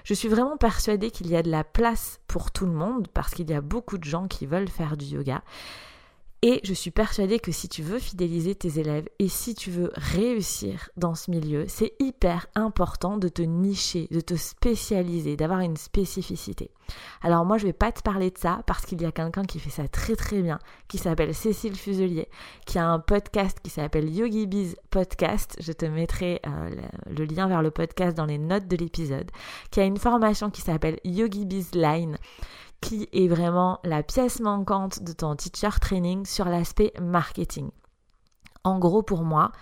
Je 0.05 0.15
suis 0.15 0.29
vraiment 0.29 0.57
persuadée 0.57 1.11
qu'il 1.11 1.29
y 1.29 1.37
a 1.37 1.43
de 1.43 1.51
la 1.51 1.65
place 1.65 2.21
pour 2.29 2.51
tout 2.51 2.65
le 2.65 2.73
monde 2.73 3.09
parce 3.13 3.35
qu'il 3.35 3.51
y 3.51 3.55
a 3.55 3.61
beaucoup 3.61 3.99
de 3.99 4.05
gens 4.05 4.29
qui 4.29 4.47
veulent 4.47 4.69
faire 4.69 4.97
du 4.97 5.05
yoga. 5.05 5.43
Et 6.41 6.61
je 6.63 6.73
suis 6.73 6.93
persuadée 6.93 7.41
que 7.41 7.51
si 7.51 7.69
tu 7.69 7.83
veux 7.83 7.99
fidéliser 7.99 8.55
tes 8.55 8.79
élèves 8.79 9.09
et 9.19 9.29
si 9.29 9.57
tu 9.57 9.73
veux 9.73 9.91
réussir 9.95 10.89
dans 10.97 11.17
ce 11.17 11.33
milieu, 11.33 11.65
c'est 11.67 11.95
hyper 11.99 12.47
important 12.55 13.17
de 13.17 13.27
te 13.27 13.43
nicher, 13.43 14.07
de 14.13 14.21
te 14.21 14.35
spécialiser, 14.35 15.37
d'avoir 15.37 15.61
une 15.61 15.77
spécificité. 15.77 16.71
Alors 17.23 17.45
moi, 17.45 17.59
je 17.59 17.67
vais 17.67 17.73
pas 17.73 17.91
te 17.91 18.03
parler 18.03 18.31
de 18.31 18.39
ça 18.39 18.63
parce 18.67 18.87
qu'il 18.87 19.03
y 19.03 19.05
a 19.05 19.11
quelqu'un 19.11 19.43
qui 19.43 19.59
fait 19.59 19.71
ça 19.71 19.89
très 19.89 20.15
très 20.15 20.41
bien, 20.41 20.61
qui 20.87 20.97
s'appelle 20.99 21.35
Cécile 21.35 21.75
Fuselier, 21.75 22.29
qui 22.67 22.79
a 22.79 22.87
un 22.87 23.01
podcast 23.01 23.59
qui 23.61 23.71
s'appelle 23.71 24.09
Yogi 24.09 24.49
Podcast. 24.91 25.57
Je 25.61 25.73
te 25.73 25.87
mettrai 25.87 26.41
euh, 26.47 26.71
le 27.11 27.25
lien 27.25 27.49
vers 27.49 27.63
le 27.63 27.73
podcast 27.73 28.17
dans 28.17 28.27
les 28.27 28.39
notes 28.39 28.69
de 28.69 28.77
l'épisode. 28.77 29.31
Qui 29.73 29.81
a 29.81 29.85
une 29.85 29.99
formation 29.99 30.51
qui 30.51 30.61
s'appelle 30.61 31.01
Yogi 31.05 31.47
Line 31.75 32.17
qui 32.81 33.09
est 33.13 33.29
vraiment 33.29 33.81
la 33.85 34.03
pièce 34.03 34.41
manquante 34.41 35.03
de 35.03 35.13
ton 35.13 35.35
teacher 35.37 35.71
training 35.81 36.25
sur 36.25 36.45
l'aspect 36.47 36.93
marketing. 37.01 37.71
En 38.65 38.79
gros, 38.79 39.03
pour 39.03 39.23
moi, 39.23 39.53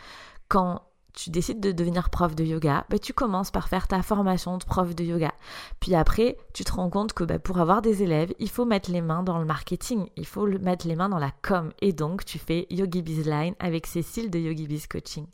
quand 0.49 0.83
tu 1.17 1.31
décides 1.31 1.61
de 1.61 1.73
devenir 1.73 2.11
prof 2.11 2.37
de 2.37 2.45
yoga, 2.45 2.85
bah, 2.91 2.99
tu 2.99 3.15
commences 3.15 3.51
par 3.51 3.69
faire 3.69 3.89
ta 3.89 4.03
formation 4.03 4.59
de 4.59 4.65
prof 4.65 4.95
de 4.95 5.03
yoga. 5.03 5.33
Puis 5.81 5.95
après, 5.95 6.37
tu 6.53 6.63
te 6.63 6.73
rends 6.73 6.91
compte 6.91 7.15
que 7.15 7.25
bah, 7.25 7.39
pour 7.39 7.59
avoir 7.59 7.81
des 7.81 8.03
élèves, 8.03 8.35
il 8.39 8.51
faut 8.51 8.67
mettre 8.67 8.91
les 8.91 9.01
mains 9.01 9.23
dans 9.23 9.39
le 9.39 9.47
marketing, 9.47 10.09
il 10.17 10.27
faut 10.27 10.47
mettre 10.47 10.87
les 10.87 10.95
mains 10.95 11.09
dans 11.09 11.19
la 11.19 11.33
com. 11.43 11.73
Et 11.81 11.95
donc, 11.95 12.25
tu 12.25 12.39
fais 12.39 12.67
Yogi 12.69 13.01
Bizline 13.01 13.55
avec 13.59 13.87
Cécile 13.87 14.31
de 14.31 14.39
Yogi 14.39 14.67
Biz 14.67 14.87
Coaching. 14.89 15.27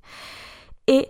Et 0.87 1.09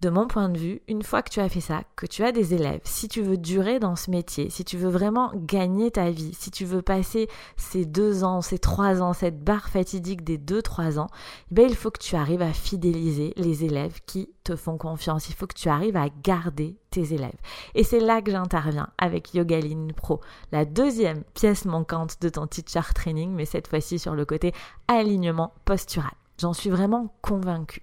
de 0.00 0.08
mon 0.08 0.26
point 0.26 0.48
de 0.48 0.58
vue, 0.58 0.80
une 0.88 1.02
fois 1.02 1.22
que 1.22 1.30
tu 1.30 1.40
as 1.40 1.48
fait 1.48 1.60
ça, 1.60 1.82
que 1.94 2.06
tu 2.06 2.24
as 2.24 2.32
des 2.32 2.54
élèves, 2.54 2.80
si 2.84 3.06
tu 3.06 3.20
veux 3.20 3.36
durer 3.36 3.78
dans 3.78 3.96
ce 3.96 4.10
métier, 4.10 4.48
si 4.48 4.64
tu 4.64 4.78
veux 4.78 4.88
vraiment 4.88 5.30
gagner 5.34 5.90
ta 5.90 6.10
vie, 6.10 6.34
si 6.38 6.50
tu 6.50 6.64
veux 6.64 6.80
passer 6.80 7.28
ces 7.56 7.84
deux 7.84 8.24
ans, 8.24 8.40
ces 8.40 8.58
trois 8.58 9.02
ans, 9.02 9.12
cette 9.12 9.44
barre 9.44 9.68
fatidique 9.68 10.24
des 10.24 10.38
deux, 10.38 10.62
trois 10.62 10.98
ans, 10.98 11.08
eh 11.50 11.54
bien, 11.54 11.66
il 11.66 11.76
faut 11.76 11.90
que 11.90 12.02
tu 12.02 12.16
arrives 12.16 12.40
à 12.40 12.52
fidéliser 12.52 13.34
les 13.36 13.64
élèves 13.64 14.00
qui 14.06 14.30
te 14.42 14.56
font 14.56 14.78
confiance. 14.78 15.28
Il 15.28 15.34
faut 15.34 15.46
que 15.46 15.54
tu 15.54 15.68
arrives 15.68 15.96
à 15.96 16.08
garder 16.22 16.76
tes 16.90 17.12
élèves. 17.12 17.36
Et 17.74 17.84
c'est 17.84 18.00
là 18.00 18.22
que 18.22 18.30
j'interviens 18.30 18.88
avec 18.96 19.34
Yogaline 19.34 19.92
Pro, 19.92 20.20
la 20.50 20.64
deuxième 20.64 21.24
pièce 21.34 21.66
manquante 21.66 22.16
de 22.22 22.30
ton 22.30 22.46
teacher 22.46 22.94
training, 22.94 23.32
mais 23.32 23.44
cette 23.44 23.68
fois-ci 23.68 23.98
sur 23.98 24.14
le 24.14 24.24
côté 24.24 24.54
alignement 24.88 25.52
postural. 25.66 26.10
J'en 26.38 26.54
suis 26.54 26.70
vraiment 26.70 27.14
convaincue. 27.20 27.82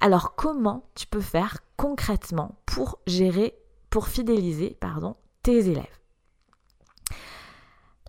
Alors 0.00 0.34
comment 0.34 0.88
tu 0.94 1.06
peux 1.06 1.20
faire 1.20 1.58
concrètement 1.76 2.56
pour 2.64 2.98
gérer, 3.06 3.54
pour 3.90 4.08
fidéliser, 4.08 4.76
pardon, 4.80 5.16
tes 5.42 5.68
élèves? 5.68 6.00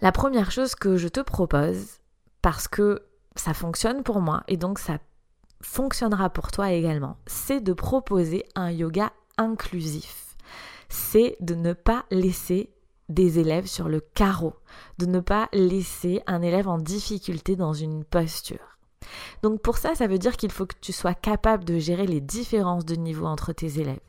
La 0.02 0.12
première 0.12 0.52
chose 0.52 0.74
que 0.74 0.96
je 0.96 1.10
te 1.10 1.20
propose, 1.20 2.00
parce 2.42 2.68
que 2.68 3.04
ça 3.36 3.54
fonctionne 3.54 4.04
pour 4.04 4.22
moi 4.22 4.44
et 4.48 4.58
donc 4.58 4.80
ça 4.80 5.00
fonctionnera 5.62 6.30
pour 6.30 6.52
toi 6.52 6.72
également, 6.72 7.18
c'est 7.28 7.62
de 7.62 7.74
proposer 7.74 8.46
un 8.56 8.72
yoga 8.72 9.12
inclusif. 9.38 10.38
C'est 10.90 11.38
de 11.40 11.56
ne 11.56 11.74
pas 11.74 12.06
laisser 12.10 12.74
des 13.10 13.40
élèves 13.40 13.68
sur 13.68 13.90
le 13.90 14.00
carreau, 14.00 14.56
de 14.98 15.06
ne 15.06 15.20
pas 15.20 15.50
laisser 15.52 16.22
un 16.26 16.42
élève 16.42 16.68
en 16.68 16.78
difficulté 16.78 17.56
dans 17.56 17.74
une 17.74 18.04
posture. 18.04 18.80
Donc 19.44 19.62
pour 19.62 19.78
ça, 19.78 19.96
ça 19.96 20.08
veut 20.08 20.20
dire 20.20 20.38
qu'il 20.38 20.52
faut 20.52 20.66
que 20.66 20.76
tu 20.80 20.92
sois 20.92 21.14
capable 21.14 21.66
de 21.66 21.80
gérer 21.80 22.08
les 22.08 22.22
différences 22.22 22.86
de 22.86 22.96
niveau 22.96 23.26
entre 23.26 23.54
tes 23.54 23.80
élèves, 23.80 24.00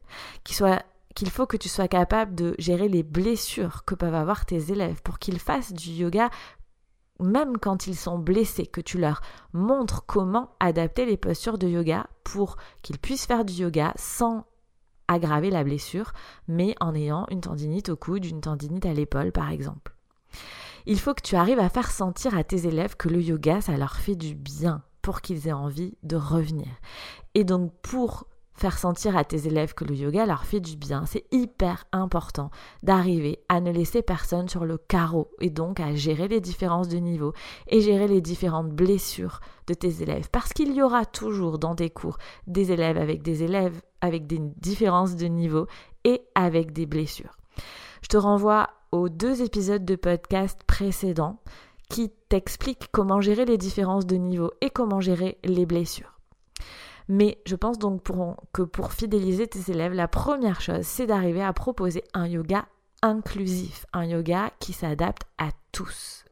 qu'il 0.44 1.30
faut 1.30 1.46
que 1.46 1.56
tu 1.56 1.68
sois 1.68 1.88
capable 1.88 2.34
de 2.34 2.54
gérer 2.58 2.88
les 2.88 3.02
blessures 3.02 3.84
que 3.84 3.94
peuvent 3.94 4.14
avoir 4.14 4.46
tes 4.46 4.72
élèves 4.72 5.02
pour 5.02 5.18
qu'ils 5.18 5.38
fassent 5.38 5.72
du 5.72 5.90
yoga 5.90 6.30
même 7.20 7.58
quand 7.58 7.86
ils 7.86 7.96
sont 7.96 8.18
blessés, 8.18 8.66
que 8.66 8.80
tu 8.80 8.98
leur 8.98 9.20
montres 9.52 10.04
comment 10.06 10.50
adapter 10.60 11.06
les 11.06 11.16
postures 11.16 11.58
de 11.58 11.68
yoga 11.68 12.06
pour 12.24 12.56
qu'ils 12.82 12.98
puissent 12.98 13.26
faire 13.26 13.44
du 13.44 13.52
yoga 13.52 13.92
sans 13.96 14.44
aggraver 15.08 15.50
la 15.50 15.64
blessure, 15.64 16.12
mais 16.48 16.74
en 16.80 16.94
ayant 16.94 17.26
une 17.30 17.40
tendinite 17.40 17.90
au 17.90 17.96
coude, 17.96 18.24
une 18.24 18.40
tendinite 18.40 18.86
à 18.86 18.94
l'épaule 18.94 19.32
par 19.32 19.50
exemple. 19.50 19.94
Il 20.86 20.98
faut 20.98 21.14
que 21.14 21.22
tu 21.22 21.36
arrives 21.36 21.58
à 21.58 21.68
faire 21.68 21.90
sentir 21.90 22.36
à 22.36 22.44
tes 22.44 22.66
élèves 22.66 22.96
que 22.96 23.08
le 23.08 23.20
yoga, 23.20 23.60
ça 23.60 23.76
leur 23.76 23.96
fait 23.96 24.16
du 24.16 24.34
bien 24.34 24.82
pour 25.00 25.20
qu'ils 25.20 25.48
aient 25.48 25.52
envie 25.52 25.96
de 26.02 26.16
revenir. 26.16 26.68
Et 27.34 27.44
donc 27.44 27.72
pour 27.82 28.26
faire 28.54 28.78
sentir 28.78 29.16
à 29.16 29.24
tes 29.24 29.46
élèves 29.46 29.74
que 29.74 29.84
le 29.84 29.94
yoga 29.94 30.26
leur 30.26 30.44
fait 30.44 30.60
du 30.60 30.76
bien, 30.76 31.06
c'est 31.06 31.24
hyper 31.32 31.84
important 31.90 32.50
d'arriver 32.82 33.40
à 33.48 33.60
ne 33.60 33.72
laisser 33.72 34.02
personne 34.02 34.48
sur 34.48 34.64
le 34.64 34.78
carreau 34.78 35.30
et 35.40 35.50
donc 35.50 35.80
à 35.80 35.94
gérer 35.94 36.28
les 36.28 36.40
différences 36.40 36.88
de 36.88 36.98
niveau 36.98 37.32
et 37.68 37.80
gérer 37.80 38.06
les 38.06 38.20
différentes 38.20 38.70
blessures 38.70 39.40
de 39.66 39.74
tes 39.74 40.02
élèves. 40.02 40.28
Parce 40.30 40.52
qu'il 40.52 40.72
y 40.74 40.82
aura 40.82 41.06
toujours 41.06 41.58
dans 41.58 41.74
tes 41.74 41.90
cours 41.90 42.18
des 42.46 42.72
élèves 42.72 42.98
avec 42.98 43.22
des 43.22 43.42
élèves 43.42 43.80
avec 44.00 44.26
des 44.26 44.38
différences 44.38 45.16
de 45.16 45.26
niveau 45.26 45.66
et 46.04 46.22
avec 46.34 46.72
des 46.72 46.86
blessures. 46.86 47.36
Je 48.02 48.08
te 48.08 48.16
renvoie 48.16 48.68
aux 48.92 49.08
deux 49.08 49.42
épisodes 49.42 49.84
de 49.84 49.96
podcast 49.96 50.60
précédents 50.66 51.40
qui 51.88 52.10
t'expliquent 52.28 52.88
comment 52.92 53.20
gérer 53.20 53.44
les 53.44 53.58
différences 53.58 54.06
de 54.06 54.16
niveau 54.16 54.52
et 54.60 54.70
comment 54.70 55.00
gérer 55.00 55.38
les 55.44 55.66
blessures. 55.66 56.18
Mais 57.08 57.38
je 57.46 57.56
pense 57.56 57.78
donc 57.78 58.02
que 58.52 58.62
pour 58.62 58.92
fidéliser 58.92 59.46
tes 59.46 59.72
élèves, 59.72 59.92
la 59.92 60.08
première 60.08 60.60
chose, 60.60 60.82
c'est 60.82 61.06
d'arriver 61.06 61.42
à 61.42 61.52
proposer 61.52 62.04
un 62.14 62.26
yoga 62.26 62.66
inclusif, 63.02 63.84
un 63.92 64.04
yoga 64.04 64.50
qui 64.60 64.72
s'adapte 64.72 65.22
à 65.36 65.48
tous. 65.72 66.24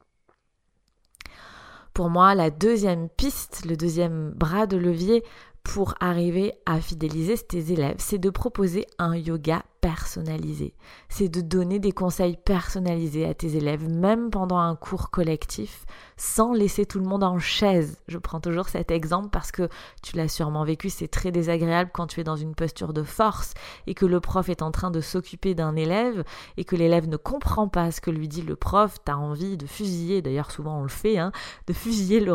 Pour 1.93 2.09
moi, 2.09 2.35
la 2.35 2.51
deuxième 2.51 3.09
piste, 3.09 3.67
le 3.67 3.77
deuxième 3.77 4.31
bras 4.31 4.67
de 4.67 4.77
levier 4.77 5.25
pour 5.63 5.95
arriver 6.01 6.55
à 6.65 6.81
fidéliser 6.81 7.37
tes 7.37 7.73
élèves, 7.73 7.97
c'est 7.99 8.19
de 8.19 8.31
proposer 8.31 8.87
un 8.99 9.17
yoga 9.17 9.63
personnalisé. 9.81 10.75
C'est 11.09 11.29
de 11.29 11.41
donner 11.41 11.79
des 11.79 11.93
conseils 11.93 12.37
personnalisés 12.37 13.27
à 13.27 13.35
tes 13.35 13.57
élèves, 13.57 13.89
même 13.89 14.31
pendant 14.31 14.59
un 14.59 14.77
cours 14.77 15.11
collectif, 15.11 15.85
sans 16.17 16.53
laisser 16.53 16.87
tout 16.87 16.99
le 16.99 17.07
monde 17.07 17.25
en 17.25 17.39
chaise. 17.39 17.99
Je 18.07 18.19
prends 18.19 18.41
toujours 18.41 18.69
cet 18.69 18.91
exemple 18.91 19.31
parce 19.31 19.53
que 19.53 19.69
tu 20.03 20.17
l'as 20.17 20.29
sûrement 20.29 20.65
vécu, 20.65 20.91
c'est 20.91 21.09
très 21.09 21.33
désagréable 21.33 21.91
quand 21.93 22.07
tu 22.07 22.21
es 22.21 22.25
dans 22.25 22.37
une 22.37 22.55
posture 22.55 22.93
de 22.93 23.03
force 23.03 23.55
et 23.87 23.95
que 23.95 24.07
le 24.07 24.21
prof 24.21 24.49
est 24.49 24.63
en 24.63 24.71
train 24.71 24.91
de 24.91 25.01
s'occuper 25.01 25.55
d'un 25.55 25.77
élève 25.77 26.25
et 26.57 26.65
que 26.65 26.77
l'élève 26.77 27.09
ne 27.09 27.17
comprend 27.17 27.69
pas 27.69 27.91
ce 27.91 28.01
que 28.01 28.11
lui 28.11 28.29
dit 28.29 28.43
le 28.43 28.57
prof, 28.57 28.97
t'as 29.05 29.17
envie 29.17 29.57
de 29.57 29.67
fusiller, 29.67 30.23
d'ailleurs 30.23 30.51
souvent 30.51 30.81
on 30.81 30.83
le 30.83 30.89
fait, 30.89 31.19
hein, 31.19 31.33
de 31.67 31.73
fusiller 31.73 32.21
le 32.21 32.31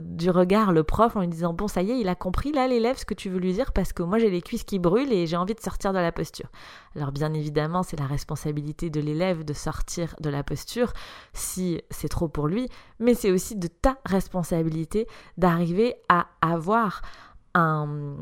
du 0.00 0.30
regard 0.30 0.72
le 0.72 0.82
prof 0.82 1.16
en 1.16 1.20
lui 1.20 1.28
disant 1.28 1.52
bon 1.52 1.68
ça 1.68 1.82
y 1.82 1.92
est, 1.92 2.00
il 2.00 2.08
a 2.08 2.14
compris 2.14 2.52
là 2.52 2.66
l'élève 2.66 2.96
ce 2.96 3.04
que 3.04 3.14
tu 3.14 3.30
veux 3.30 3.38
lui 3.38 3.52
dire 3.52 3.72
parce 3.72 3.92
que 3.92 4.02
moi 4.02 4.18
j'ai 4.18 4.30
les 4.30 4.42
cuisses 4.42 4.64
qui 4.64 4.78
brûlent 4.78 5.12
et 5.12 5.26
j'ai 5.26 5.36
envie 5.36 5.54
de 5.54 5.60
sortir 5.60 5.92
de 5.92 5.98
la 5.98 6.12
posture. 6.12 6.48
Alors 6.94 7.12
bien 7.12 7.32
évidemment, 7.34 7.82
c'est 7.82 7.98
la 7.98 8.06
responsabilité 8.06 8.90
de 8.90 9.00
l'élève 9.00 9.44
de 9.44 9.52
sortir 9.52 10.14
de 10.20 10.30
la 10.30 10.42
posture 10.42 10.92
si 11.32 11.80
c'est 11.90 12.08
trop 12.08 12.28
pour 12.28 12.48
lui, 12.48 12.68
mais 12.98 13.14
c'est 13.14 13.30
aussi 13.30 13.56
de 13.56 13.68
ta 13.68 13.98
responsabilité 14.04 15.06
d'arriver 15.36 15.94
à 16.08 16.26
avoir 16.40 17.02
un, 17.54 18.16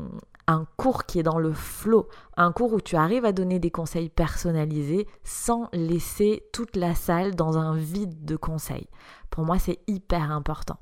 cours 0.77 1.05
qui 1.05 1.19
est 1.19 1.23
dans 1.23 1.39
le 1.39 1.53
flow, 1.53 2.07
un 2.37 2.51
cours 2.51 2.73
où 2.73 2.81
tu 2.81 2.95
arrives 2.95 3.25
à 3.25 3.31
donner 3.31 3.59
des 3.59 3.71
conseils 3.71 4.09
personnalisés 4.09 5.07
sans 5.23 5.69
laisser 5.73 6.43
toute 6.53 6.75
la 6.75 6.95
salle 6.95 7.35
dans 7.35 7.57
un 7.57 7.75
vide 7.75 8.23
de 8.25 8.35
conseils. 8.35 8.87
Pour 9.29 9.43
moi, 9.43 9.59
c'est 9.59 9.79
hyper 9.87 10.31
important. 10.31 10.77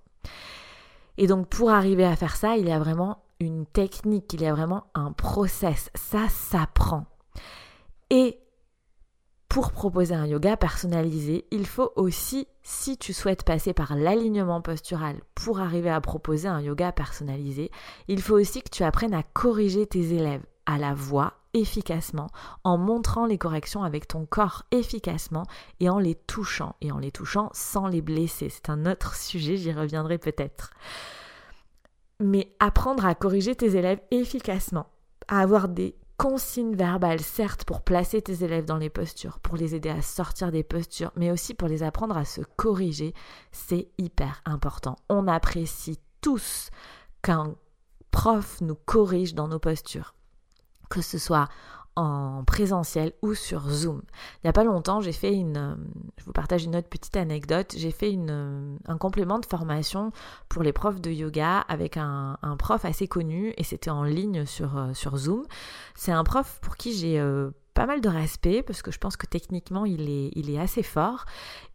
Et 1.18 1.28
donc 1.28 1.48
pour 1.48 1.70
arriver 1.70 2.06
à 2.06 2.16
faire 2.16 2.36
ça, 2.36 2.58
il 2.58 2.68
y 2.68 2.72
a 2.72 2.80
vraiment 2.80 3.24
une 3.40 3.66
technique, 3.66 4.34
il 4.34 4.42
y 4.42 4.46
a 4.46 4.54
vraiment 4.54 4.86
un 4.94 5.12
process. 5.12 5.90
Ça 5.96 6.28
s'apprend. 6.30 7.06
Et 8.10 8.40
pour 9.54 9.72
proposer 9.72 10.16
un 10.16 10.26
yoga 10.26 10.58
personnalisé, 10.58 11.46
il 11.52 11.68
faut 11.68 11.92
aussi, 11.96 12.48
si 12.64 12.98
tu 12.98 13.14
souhaites 13.14 13.44
passer 13.44 13.72
par 13.72 13.96
l'alignement 13.96 14.62
postural 14.62 15.22
pour 15.36 15.60
arriver 15.60 15.92
à 15.92 16.02
proposer 16.02 16.48
un 16.48 16.60
yoga 16.60 16.92
personnalisé, 16.92 17.70
il 18.08 18.20
faut 18.20 18.34
aussi 18.34 18.64
que 18.64 18.72
tu 18.72 18.84
apprennes 18.84 19.14
à 19.14 19.22
corriger 19.22 19.86
tes 19.86 20.14
élèves 20.16 20.44
à 20.66 20.80
la 20.80 20.96
voix 20.96 21.34
efficacement, 21.54 22.30
en 22.64 22.80
montrant 22.80 23.28
les 23.28 23.38
corrections 23.38 23.84
avec 23.84 24.08
ton 24.08 24.26
corps 24.26 24.64
efficacement 24.72 25.46
et 25.80 25.88
en 25.88 26.00
les 26.00 26.16
touchant, 26.16 26.76
et 26.82 26.92
en 26.92 26.98
les 26.98 27.12
touchant 27.12 27.50
sans 27.54 27.88
les 27.88 28.02
blesser. 28.02 28.50
C'est 28.50 28.72
un 28.72 28.88
autre 28.88 29.16
sujet, 29.18 29.58
j'y 29.58 29.72
reviendrai 29.72 30.18
peut-être. 30.18 30.72
Mais 32.20 32.56
apprendre 32.60 33.06
à 33.06 33.14
corriger 33.14 33.56
tes 33.56 33.76
élèves 33.76 34.02
efficacement, 34.10 34.88
à 35.28 35.42
avoir 35.42 35.68
des 35.68 35.96
consignes 36.18 36.76
verbales, 36.76 37.22
certes, 37.22 37.66
pour 37.66 37.82
placer 37.82 38.22
tes 38.22 38.44
élèves 38.44 38.66
dans 38.66 38.78
les 38.78 38.90
postures, 38.90 39.40
pour 39.40 39.58
les 39.58 39.76
aider 39.76 39.90
à 39.90 40.02
sortir 40.02 40.52
des 40.52 40.64
postures, 40.64 41.12
mais 41.16 41.32
aussi 41.32 41.54
pour 41.54 41.68
les 41.68 41.84
apprendre 41.84 42.18
à 42.18 42.26
se 42.26 42.42
corriger, 42.56 43.14
c'est 43.52 43.90
hyper 43.98 44.42
important. 44.46 44.96
On 45.10 45.28
apprécie 45.28 46.00
tous 46.22 46.70
qu'un 47.22 47.56
prof 48.12 48.62
nous 48.62 48.76
corrige 48.76 49.34
dans 49.34 49.48
nos 49.48 49.60
postures, 49.60 50.14
que 50.90 51.02
ce 51.02 51.18
soit 51.18 51.50
en 51.96 52.44
présentiel 52.46 53.14
ou 53.22 53.34
sur 53.36 53.70
Zoom. 53.70 54.02
Il 54.38 54.46
n'y 54.46 54.50
a 54.50 54.54
pas 54.54 54.64
longtemps, 54.64 55.02
j'ai 55.02 55.12
fait 55.12 55.34
une, 55.34 55.58
euh, 55.58 55.76
je 56.18 56.26
vous 56.26 56.32
partage 56.32 56.64
une 56.64 56.76
autre 56.76 56.90
petite 56.90 57.16
anecdote, 57.16 57.74
j'ai 57.78 57.92
fait 57.92 58.12
une, 58.12 58.32
euh, 58.32 58.78
un 58.88 58.98
complément 58.98 59.40
de 59.40 59.46
formation 59.46 60.12
pour 60.50 60.64
les 60.64 60.74
profs 60.74 61.02
de 61.02 61.12
yoga 61.12 61.60
avec 61.60 61.98
un, 61.98 62.38
prof 62.58 62.86
assez 62.86 63.08
connu 63.08 63.54
et 63.58 63.64
c'était 63.64 63.90
en 63.90 64.04
ligne 64.04 64.46
sur, 64.46 64.78
euh, 64.78 64.94
sur 64.94 65.18
Zoom. 65.18 65.44
C'est 65.96 66.12
un 66.12 66.24
prof 66.24 66.60
pour 66.62 66.78
qui 66.78 66.94
j'ai 66.94 67.22
pas 67.74 67.86
mal 67.86 68.02
de 68.02 68.10
respect 68.10 68.62
parce 68.62 68.82
que 68.82 68.92
je 68.92 69.00
pense 69.00 69.18
que 69.18 69.26
techniquement 69.26 69.86
il 69.86 70.10
est, 70.10 70.32
il 70.36 70.50
est 70.50 70.60
assez 70.60 70.84
fort 70.84 71.26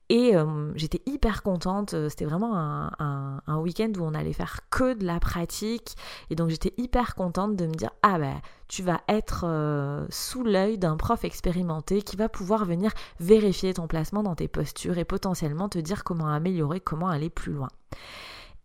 et 0.08 0.34
euh, 0.34 0.72
j'étais 0.74 1.02
hyper 1.06 1.42
contente. 1.42 1.94
C'était 2.08 2.24
vraiment 2.24 2.56
un, 2.56 3.42
un, 3.46 3.58
week-end 3.58 3.92
où 3.98 4.02
on 4.02 4.14
allait 4.14 4.32
faire 4.32 4.60
que 4.70 4.94
de 4.94 5.04
la 5.04 5.20
pratique. 5.20 5.96
Et 6.30 6.34
donc 6.34 6.48
j'étais 6.48 6.72
hyper 6.78 7.14
contente 7.14 7.56
de 7.56 7.66
me 7.66 7.74
dire 7.74 7.90
Ah 8.02 8.18
ben, 8.18 8.40
tu 8.68 8.82
vas 8.82 9.02
être 9.08 9.44
euh, 9.44 10.06
sous 10.10 10.44
l'œil 10.44 10.78
d'un 10.78 10.96
prof 10.96 11.24
expérimenté 11.24 12.02
qui 12.02 12.16
va 12.16 12.28
pouvoir 12.28 12.64
venir 12.64 12.92
vérifier 13.20 13.74
ton 13.74 13.86
placement 13.86 14.22
dans 14.22 14.34
tes 14.34 14.48
postures 14.48 14.98
et 14.98 15.04
potentiellement 15.04 15.68
te 15.68 15.78
dire 15.78 16.04
comment 16.04 16.28
améliorer, 16.28 16.80
comment 16.80 17.08
aller 17.08 17.30
plus 17.30 17.52
loin. 17.52 17.68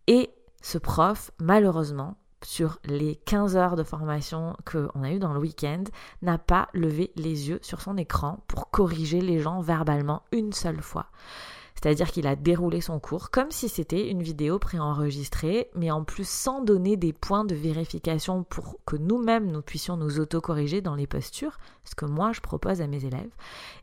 Et 0.06 0.30
ce 0.62 0.78
prof, 0.78 1.30
malheureusement, 1.40 2.16
sur 2.44 2.78
les 2.84 3.16
15 3.16 3.56
heures 3.56 3.76
de 3.76 3.82
formation 3.82 4.56
qu'on 4.64 5.02
a 5.02 5.10
eu 5.10 5.18
dans 5.18 5.32
le 5.32 5.40
week-end, 5.40 5.84
n'a 6.22 6.38
pas 6.38 6.68
levé 6.72 7.12
les 7.16 7.48
yeux 7.48 7.58
sur 7.62 7.80
son 7.80 7.96
écran 7.96 8.44
pour 8.48 8.70
corriger 8.70 9.20
les 9.20 9.40
gens 9.40 9.60
verbalement 9.60 10.22
une 10.32 10.52
seule 10.52 10.82
fois. 10.82 11.06
C'est-à-dire 11.84 12.12
qu'il 12.12 12.26
a 12.26 12.34
déroulé 12.34 12.80
son 12.80 12.98
cours 12.98 13.30
comme 13.30 13.50
si 13.50 13.68
c'était 13.68 14.08
une 14.08 14.22
vidéo 14.22 14.58
préenregistrée, 14.58 15.68
mais 15.74 15.90
en 15.90 16.02
plus 16.02 16.26
sans 16.26 16.62
donner 16.62 16.96
des 16.96 17.12
points 17.12 17.44
de 17.44 17.54
vérification 17.54 18.42
pour 18.42 18.78
que 18.86 18.96
nous-mêmes 18.96 19.50
nous 19.50 19.60
puissions 19.60 19.98
nous 19.98 20.18
auto-corriger 20.18 20.80
dans 20.80 20.94
les 20.94 21.06
postures, 21.06 21.58
ce 21.84 21.94
que 21.94 22.06
moi 22.06 22.32
je 22.32 22.40
propose 22.40 22.80
à 22.80 22.86
mes 22.86 23.04
élèves, 23.04 23.28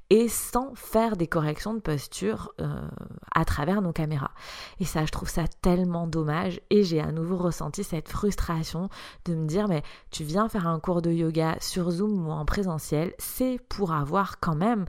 et 0.10 0.27
sans 0.29 0.74
faire 0.74 1.15
des 1.15 1.27
corrections 1.27 1.75
de 1.75 1.79
posture 1.79 2.55
euh, 2.60 2.89
à 3.36 3.46
travers 3.46 3.84
nos 3.84 3.93
caméras. 3.93 4.31
Et 4.79 4.86
ça, 4.86 5.05
je 5.05 5.12
trouve 5.12 5.29
ça 5.29 5.43
tellement 5.62 6.07
dommage 6.07 6.59
et 6.72 6.83
j'ai 6.83 7.01
à 7.01 7.11
nouveau 7.11 7.37
ressenti 7.37 7.83
cette 7.83 8.09
frustration 8.09 8.90
de 9.25 9.35
me 9.35 9.46
dire 9.46 9.68
mais 9.68 9.83
tu 10.09 10.24
viens 10.24 10.50
faire 10.50 10.68
un 10.68 10.79
cours 10.79 11.03
de 11.03 11.11
yoga 11.11 11.55
sur 11.59 11.92
Zoom 11.92 12.27
ou 12.27 12.31
en 12.31 12.46
présentiel, 12.46 13.14
c'est 13.20 13.59
pour 13.70 13.94
avoir 13.94 14.40
quand 14.40 14.55
même 14.55 14.85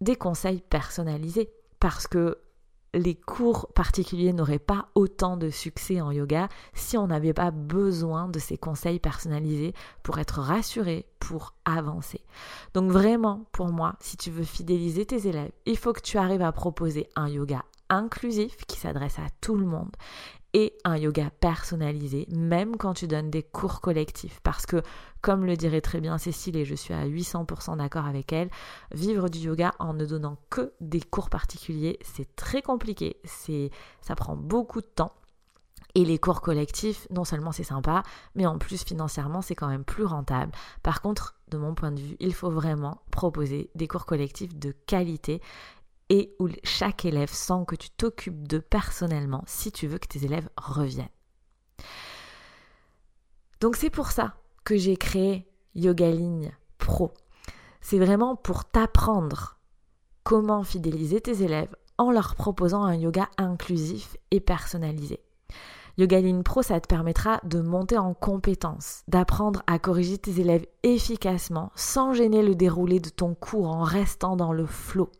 des 0.00 0.14
conseils 0.14 0.60
personnalisés 0.60 1.50
parce 1.82 2.06
que 2.06 2.38
les 2.94 3.16
cours 3.16 3.66
particuliers 3.74 4.32
n'auraient 4.32 4.60
pas 4.60 4.90
autant 4.94 5.36
de 5.36 5.50
succès 5.50 6.00
en 6.00 6.12
yoga 6.12 6.48
si 6.74 6.96
on 6.96 7.08
n'avait 7.08 7.32
pas 7.32 7.50
besoin 7.50 8.28
de 8.28 8.38
ces 8.38 8.56
conseils 8.56 9.00
personnalisés 9.00 9.74
pour 10.04 10.20
être 10.20 10.38
rassuré, 10.38 11.06
pour 11.18 11.54
avancer. 11.64 12.20
Donc 12.72 12.92
vraiment, 12.92 13.46
pour 13.50 13.72
moi, 13.72 13.96
si 13.98 14.16
tu 14.16 14.30
veux 14.30 14.44
fidéliser 14.44 15.06
tes 15.06 15.26
élèves, 15.26 15.50
il 15.66 15.76
faut 15.76 15.92
que 15.92 16.00
tu 16.00 16.18
arrives 16.18 16.42
à 16.42 16.52
proposer 16.52 17.08
un 17.16 17.28
yoga 17.28 17.64
inclusif 17.88 18.64
qui 18.68 18.78
s'adresse 18.78 19.18
à 19.18 19.26
tout 19.40 19.56
le 19.56 19.66
monde 19.66 19.90
et 20.54 20.74
un 20.84 20.96
yoga 20.96 21.30
personnalisé, 21.40 22.26
même 22.30 22.76
quand 22.76 22.94
tu 22.94 23.06
donnes 23.06 23.30
des 23.30 23.42
cours 23.42 23.80
collectifs. 23.80 24.40
Parce 24.42 24.66
que, 24.66 24.82
comme 25.22 25.46
le 25.46 25.56
dirait 25.56 25.80
très 25.80 26.00
bien 26.00 26.18
Cécile, 26.18 26.56
et 26.56 26.64
je 26.64 26.74
suis 26.74 26.92
à 26.92 27.06
800% 27.06 27.78
d'accord 27.78 28.06
avec 28.06 28.32
elle, 28.32 28.50
vivre 28.92 29.28
du 29.28 29.38
yoga 29.38 29.72
en 29.78 29.94
ne 29.94 30.04
donnant 30.04 30.36
que 30.50 30.72
des 30.80 31.00
cours 31.00 31.30
particuliers, 31.30 31.98
c'est 32.02 32.36
très 32.36 32.60
compliqué, 32.60 33.16
c'est, 33.24 33.70
ça 34.02 34.14
prend 34.14 34.36
beaucoup 34.36 34.80
de 34.80 34.86
temps. 34.86 35.12
Et 35.94 36.04
les 36.06 36.18
cours 36.18 36.40
collectifs, 36.40 37.06
non 37.10 37.24
seulement 37.24 37.52
c'est 37.52 37.64
sympa, 37.64 38.02
mais 38.34 38.46
en 38.46 38.58
plus 38.58 38.82
financièrement 38.82 39.42
c'est 39.42 39.54
quand 39.54 39.68
même 39.68 39.84
plus 39.84 40.04
rentable. 40.04 40.52
Par 40.82 41.02
contre, 41.02 41.34
de 41.50 41.58
mon 41.58 41.74
point 41.74 41.92
de 41.92 42.00
vue, 42.00 42.16
il 42.18 42.32
faut 42.32 42.50
vraiment 42.50 43.02
proposer 43.10 43.70
des 43.74 43.86
cours 43.88 44.06
collectifs 44.06 44.54
de 44.58 44.74
qualité 44.86 45.42
et 46.12 46.36
où 46.38 46.48
chaque 46.62 47.06
élève 47.06 47.32
sent 47.32 47.64
que 47.66 47.74
tu 47.74 47.88
t'occupes 47.88 48.46
d'eux 48.46 48.60
personnellement 48.60 49.42
si 49.46 49.72
tu 49.72 49.86
veux 49.86 49.96
que 49.96 50.06
tes 50.06 50.26
élèves 50.26 50.50
reviennent. 50.58 51.08
Donc 53.62 53.76
c'est 53.76 53.88
pour 53.88 54.10
ça 54.10 54.34
que 54.62 54.76
j'ai 54.76 54.98
créé 54.98 55.48
Yoga 55.74 56.10
Ligne 56.10 56.52
Pro. 56.76 57.14
C'est 57.80 57.98
vraiment 57.98 58.36
pour 58.36 58.66
t'apprendre 58.66 59.58
comment 60.22 60.64
fidéliser 60.64 61.22
tes 61.22 61.42
élèves 61.42 61.74
en 61.96 62.10
leur 62.10 62.34
proposant 62.34 62.84
un 62.84 62.94
yoga 62.94 63.30
inclusif 63.38 64.18
et 64.30 64.40
personnalisé. 64.40 65.20
Yoga 65.96 66.20
Ligne 66.20 66.42
Pro, 66.42 66.60
ça 66.60 66.78
te 66.78 66.88
permettra 66.88 67.40
de 67.44 67.60
monter 67.62 67.96
en 67.96 68.12
compétences, 68.12 69.02
d'apprendre 69.08 69.62
à 69.66 69.78
corriger 69.78 70.18
tes 70.18 70.40
élèves 70.40 70.66
efficacement 70.82 71.72
sans 71.74 72.12
gêner 72.12 72.42
le 72.42 72.54
déroulé 72.54 73.00
de 73.00 73.08
ton 73.08 73.34
cours 73.34 73.68
en 73.68 73.82
restant 73.82 74.36
dans 74.36 74.52
le 74.52 74.66
flot. 74.66 75.10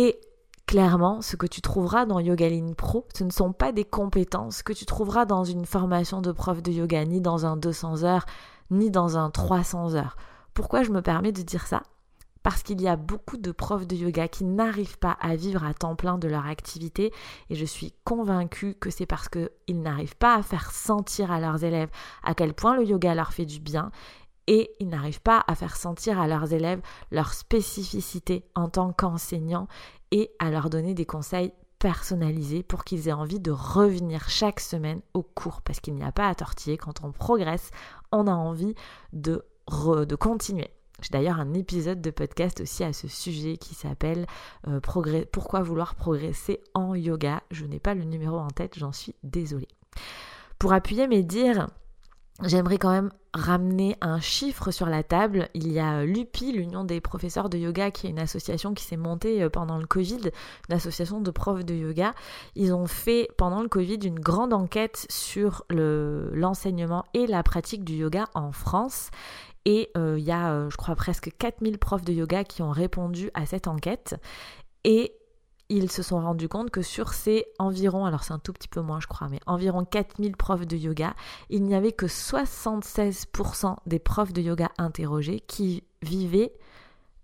Et 0.00 0.20
clairement, 0.68 1.22
ce 1.22 1.34
que 1.34 1.48
tu 1.48 1.60
trouveras 1.60 2.06
dans 2.06 2.20
Yogaline 2.20 2.76
Pro, 2.76 3.04
ce 3.16 3.24
ne 3.24 3.32
sont 3.32 3.52
pas 3.52 3.72
des 3.72 3.84
compétences 3.84 4.62
que 4.62 4.72
tu 4.72 4.86
trouveras 4.86 5.24
dans 5.24 5.42
une 5.42 5.66
formation 5.66 6.22
de 6.22 6.30
prof 6.30 6.62
de 6.62 6.70
yoga, 6.70 7.04
ni 7.04 7.20
dans 7.20 7.46
un 7.46 7.56
200 7.56 8.04
heures, 8.04 8.24
ni 8.70 8.92
dans 8.92 9.18
un 9.18 9.28
300 9.28 9.96
heures. 9.96 10.16
Pourquoi 10.54 10.84
je 10.84 10.92
me 10.92 11.02
permets 11.02 11.32
de 11.32 11.42
dire 11.42 11.66
ça? 11.66 11.82
Parce 12.44 12.62
qu'il 12.62 12.80
y 12.80 12.86
a 12.86 12.94
beaucoup 12.94 13.38
de 13.38 13.50
profs 13.50 13.88
de 13.88 13.96
yoga 13.96 14.28
qui 14.28 14.44
n'arrivent 14.44 15.00
pas 15.00 15.16
à 15.20 15.34
vivre 15.34 15.64
à 15.64 15.74
temps 15.74 15.96
plein 15.96 16.16
de 16.16 16.28
leur 16.28 16.46
activité 16.46 17.12
et 17.50 17.56
je 17.56 17.64
suis 17.64 17.92
convaincue 18.04 18.76
que 18.76 18.90
c'est 18.90 19.04
parce 19.04 19.28
qu'ils 19.28 19.82
n'arrivent 19.82 20.16
pas 20.16 20.36
à 20.36 20.44
faire 20.44 20.70
sentir 20.70 21.32
à 21.32 21.40
leurs 21.40 21.64
élèves 21.64 21.90
à 22.22 22.36
quel 22.36 22.54
point 22.54 22.76
le 22.76 22.84
yoga 22.84 23.16
leur 23.16 23.32
fait 23.32 23.46
du 23.46 23.58
bien 23.58 23.90
et 24.48 24.74
ils 24.80 24.88
n'arrivent 24.88 25.20
pas 25.20 25.44
à 25.46 25.54
faire 25.54 25.76
sentir 25.76 26.18
à 26.18 26.26
leurs 26.26 26.52
élèves 26.54 26.80
leur 27.12 27.34
spécificité 27.34 28.44
en 28.54 28.68
tant 28.68 28.92
qu'enseignants 28.92 29.68
et 30.10 30.30
à 30.38 30.50
leur 30.50 30.70
donner 30.70 30.94
des 30.94 31.04
conseils 31.04 31.52
personnalisés 31.78 32.62
pour 32.62 32.82
qu'ils 32.82 33.08
aient 33.08 33.12
envie 33.12 33.40
de 33.40 33.50
revenir 33.50 34.28
chaque 34.30 34.58
semaine 34.58 35.02
au 35.12 35.22
cours 35.22 35.60
parce 35.60 35.80
qu'il 35.80 35.94
n'y 35.94 36.02
a 36.02 36.12
pas 36.12 36.28
à 36.28 36.34
tortiller 36.34 36.78
quand 36.78 37.04
on 37.04 37.12
progresse, 37.12 37.70
on 38.10 38.26
a 38.26 38.32
envie 38.32 38.74
de, 39.12 39.44
de 39.70 40.16
continuer. 40.16 40.70
J'ai 41.02 41.10
d'ailleurs 41.10 41.38
un 41.38 41.52
épisode 41.52 42.00
de 42.00 42.10
podcast 42.10 42.62
aussi 42.62 42.82
à 42.82 42.92
ce 42.94 43.06
sujet 43.06 43.58
qui 43.58 43.74
s'appelle 43.74 44.26
euh, 44.66 44.80
Pourquoi 44.80 45.62
vouloir 45.62 45.94
progresser 45.94 46.60
en 46.74 46.94
yoga? 46.94 47.42
Je 47.50 47.66
n'ai 47.66 47.78
pas 47.78 47.94
le 47.94 48.04
numéro 48.04 48.38
en 48.38 48.48
tête, 48.48 48.78
j'en 48.78 48.92
suis 48.92 49.14
désolée. 49.22 49.68
Pour 50.58 50.72
appuyer 50.72 51.06
mes 51.06 51.22
dires, 51.22 51.68
J'aimerais 52.44 52.78
quand 52.78 52.90
même 52.90 53.10
ramener 53.34 53.96
un 54.00 54.20
chiffre 54.20 54.70
sur 54.70 54.86
la 54.86 55.02
table. 55.02 55.48
Il 55.54 55.72
y 55.72 55.80
a 55.80 56.04
l'UPI, 56.04 56.52
l'Union 56.52 56.84
des 56.84 57.00
professeurs 57.00 57.48
de 57.48 57.58
yoga, 57.58 57.90
qui 57.90 58.06
est 58.06 58.10
une 58.10 58.20
association 58.20 58.74
qui 58.74 58.84
s'est 58.84 58.96
montée 58.96 59.42
euh, 59.42 59.50
pendant 59.50 59.76
le 59.76 59.86
Covid, 59.86 60.30
une 60.68 60.74
association 60.74 61.20
de 61.20 61.30
profs 61.32 61.64
de 61.64 61.74
yoga. 61.74 62.14
Ils 62.54 62.72
ont 62.72 62.86
fait 62.86 63.28
pendant 63.36 63.60
le 63.60 63.68
Covid 63.68 63.98
une 64.04 64.20
grande 64.20 64.52
enquête 64.52 65.04
sur 65.10 65.64
l'enseignement 65.68 67.04
et 67.12 67.26
la 67.26 67.42
pratique 67.42 67.82
du 67.82 67.94
yoga 67.94 68.26
en 68.34 68.52
France. 68.52 69.10
Et 69.64 69.90
euh, 69.96 70.16
il 70.16 70.24
y 70.24 70.30
a, 70.30 70.52
euh, 70.52 70.70
je 70.70 70.76
crois, 70.76 70.94
presque 70.94 71.32
4000 71.36 71.78
profs 71.78 72.04
de 72.04 72.12
yoga 72.12 72.44
qui 72.44 72.62
ont 72.62 72.70
répondu 72.70 73.30
à 73.34 73.46
cette 73.46 73.66
enquête. 73.66 74.14
Et 74.84 75.12
ils 75.68 75.90
se 75.90 76.02
sont 76.02 76.20
rendus 76.20 76.48
compte 76.48 76.70
que 76.70 76.82
sur 76.82 77.12
ces 77.12 77.46
environ, 77.58 78.06
alors 78.06 78.24
c'est 78.24 78.32
un 78.32 78.38
tout 78.38 78.52
petit 78.52 78.68
peu 78.68 78.80
moins 78.80 79.00
je 79.00 79.06
crois, 79.06 79.28
mais 79.28 79.40
environ 79.46 79.84
4000 79.84 80.36
profs 80.36 80.66
de 80.66 80.76
yoga, 80.76 81.14
il 81.50 81.62
n'y 81.62 81.74
avait 81.74 81.92
que 81.92 82.06
76% 82.06 83.76
des 83.86 83.98
profs 83.98 84.32
de 84.32 84.40
yoga 84.40 84.70
interrogés 84.78 85.40
qui 85.40 85.84
vivaient 86.02 86.52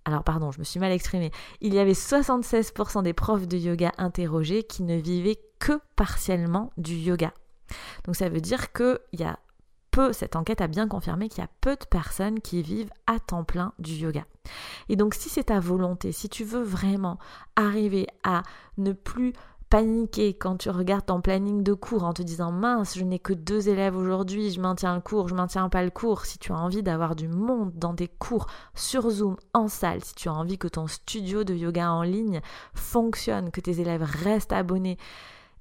alors 0.07 0.23
pardon, 0.23 0.51
je 0.51 0.59
me 0.59 0.65
suis 0.65 0.81
mal 0.81 0.93
exprimée. 0.93 1.31
Il 1.63 1.73
y 1.73 1.79
avait 1.79 1.93
76% 1.93 3.03
des 3.03 3.15
profs 3.15 3.49
de 3.49 3.57
yoga 3.57 3.91
interrogés 3.97 4.63
qui 4.63 4.83
ne 4.83 4.97
vivaient 4.97 5.41
que 5.59 5.81
partiellement 5.97 6.71
du 6.77 6.95
yoga. 6.95 7.33
Donc 8.05 8.15
ça 8.15 8.29
veut 8.29 8.43
dire 8.43 8.73
qu'il 8.75 8.99
y 9.15 9.23
a 9.23 9.39
cette 10.13 10.37
enquête 10.37 10.61
a 10.61 10.67
bien 10.67 10.89
confirmé 10.89 11.29
qu'il 11.29 11.43
y 11.43 11.47
a 11.47 11.51
peu 11.61 11.77
de 11.77 11.85
personnes 11.89 12.41
qui 12.41 12.63
vivent 12.63 12.91
à 13.07 13.19
temps 13.19 13.45
plein 13.45 13.73
du 13.79 13.93
yoga. 13.93 14.25
Et 14.89 14.97
donc 14.97 15.15
si 15.15 15.29
c'est 15.29 15.45
ta 15.45 15.61
volonté, 15.61 16.13
si 16.13 16.29
tu 16.29 16.45
veux 16.45 16.63
vraiment 16.63 17.19
arriver 17.57 18.07
à 18.23 18.43
ne 18.77 18.93
plus 18.93 19.33
paniquer 19.71 20.35
quand 20.35 20.57
tu 20.57 20.71
regardes 20.71 21.07
ton 21.07 21.21
planning 21.21 21.63
de 21.63 21.73
cours 21.73 22.05
en 22.05 22.13
te 22.13 22.23
disant 22.23 22.53
mince, 22.53 22.97
je 22.97 23.03
n'ai 23.03 23.19
que 23.19 23.33
deux 23.33 23.69
élèves 23.69 23.97
aujourd'hui, 23.97 24.51
je 24.51 24.61
maintiens 24.61 24.95
le 24.95 25.01
cours, 25.01 25.29
je 25.29 25.35
maintiens 25.35 25.69
pas 25.69 25.83
le 25.83 25.91
cours. 25.91 26.27
Si 26.27 26.39
tu 26.39 26.53
as 26.53 26.57
envie 26.57 26.83
d'avoir 26.83 27.17
du 27.17 27.27
monde 27.27 27.73
dans 27.75 27.93
des 27.93 28.07
cours 28.07 28.47
sur 28.75 29.11
Zoom, 29.11 29.37
en 29.53 29.67
salle, 29.69 30.05
si 30.05 30.15
tu 30.15 30.29
as 30.29 30.33
envie 30.33 30.59
que 30.59 30.69
ton 30.69 30.87
studio 30.87 31.43
de 31.43 31.55
yoga 31.55 31.91
en 31.91 32.03
ligne 32.03 32.41
fonctionne, 32.75 33.51
que 33.51 33.61
tes 33.61 33.81
élèves 33.81 34.05
restent 34.05 34.53
abonnés, 34.53 34.99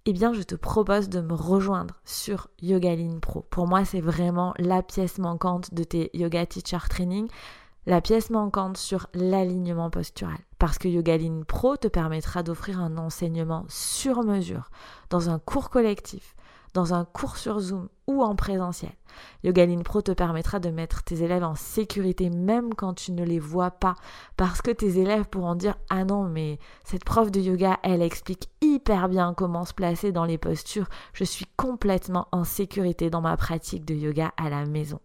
eh 0.06 0.12
bien, 0.12 0.34
je 0.34 0.42
te 0.42 0.56
propose 0.56 1.08
de 1.08 1.22
me 1.22 1.34
rejoindre 1.34 2.02
sur 2.04 2.50
Yogaline 2.62 3.22
Pro. 3.22 3.46
Pour 3.50 3.68
moi, 3.68 3.86
c'est 3.86 4.02
vraiment 4.02 4.54
la 4.58 4.84
pièce 4.84 5.18
manquante 5.18 5.74
de 5.74 5.86
tes 5.86 6.10
Yoga 6.14 6.46
Teacher 6.46 6.90
Training, 6.90 7.30
la 7.86 8.02
pièce 8.02 8.30
manquante 8.30 8.76
sur 8.76 9.08
l'alignement 9.14 9.90
postural. 9.90 10.38
Parce 10.60 10.78
que 10.78 10.90
Yogaline 10.90 11.46
Pro 11.46 11.78
te 11.78 11.88
permettra 11.88 12.44
d'offrir 12.44 12.82
un 12.82 12.98
enseignement 12.98 13.64
sur 13.70 14.24
mesure 14.24 14.72
dans 15.10 15.30
un 15.30 15.40
cours 15.40 15.70
collectif 15.70 16.36
dans 16.74 16.94
un 16.94 17.06
cours 17.06 17.38
sur 17.38 17.60
Zoom 17.60 17.90
ou 18.08 18.24
en 18.24 18.36
présentiel. 18.36 18.92
Yogaline 19.44 19.84
Pro 19.84 20.02
te 20.02 20.12
permettra 20.12 20.60
de 20.60 20.70
mettre 20.70 21.04
tes 21.04 21.24
élèves 21.24 21.44
en 21.44 21.56
sécurité 21.56 22.30
même 22.30 22.74
quand 22.74 22.94
tu 22.94 23.12
ne 23.12 23.24
les 23.24 23.40
vois 23.40 23.72
pas 23.72 23.96
parce 24.38 24.62
que 24.62 24.72
tes 24.72 25.00
élèves 25.00 25.26
pourront 25.26 25.56
dire 25.56 25.76
"Ah 25.90 26.04
non, 26.04 26.24
mais 26.24 26.60
cette 26.84 27.06
prof 27.06 27.32
de 27.32 27.40
yoga, 27.40 27.80
elle 27.84 28.02
explique 28.02 28.50
hyper 28.62 29.10
bien 29.10 29.34
comment 29.34 29.66
se 29.66 29.74
placer 29.74 30.12
dans 30.12 30.26
les 30.26 30.38
postures. 30.38 30.90
Je 31.14 31.24
suis 31.24 31.46
complètement 31.58 32.28
en 32.32 32.44
sécurité 32.44 33.10
dans 33.10 33.22
ma 33.22 33.38
pratique 33.38 33.86
de 33.86 33.96
yoga 33.96 34.34
à 34.38 34.50
la 34.50 34.66
maison." 34.66 35.00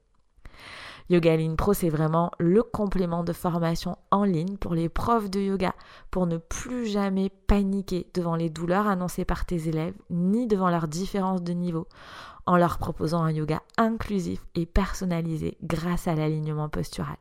Yogaline 1.11 1.57
Pro, 1.57 1.73
c'est 1.73 1.89
vraiment 1.89 2.31
le 2.39 2.63
complément 2.63 3.25
de 3.25 3.33
formation 3.33 3.97
en 4.11 4.25
ligne 4.25 4.59
pour 4.59 4.75
les 4.75 4.91
profs 4.91 5.31
de 5.31 5.41
yoga, 5.41 5.75
pour 6.11 6.27
ne 6.27 6.37
plus 6.37 6.87
jamais 6.87 7.31
paniquer 7.31 8.07
devant 8.13 8.37
les 8.37 8.51
douleurs 8.51 8.87
annoncées 8.87 9.25
par 9.25 9.47
tes 9.47 9.69
élèves, 9.69 9.95
ni 10.11 10.47
devant 10.47 10.69
leurs 10.69 10.89
différences 10.89 11.43
de 11.43 11.53
niveau, 11.53 11.87
en 12.45 12.57
leur 12.57 12.79
proposant 12.79 13.23
un 13.23 13.31
yoga 13.31 13.63
inclusif 13.79 14.45
et 14.55 14.67
personnalisé 14.67 15.57
grâce 15.63 16.09
à 16.09 16.15
l'alignement 16.15 16.69
postural. 16.69 17.17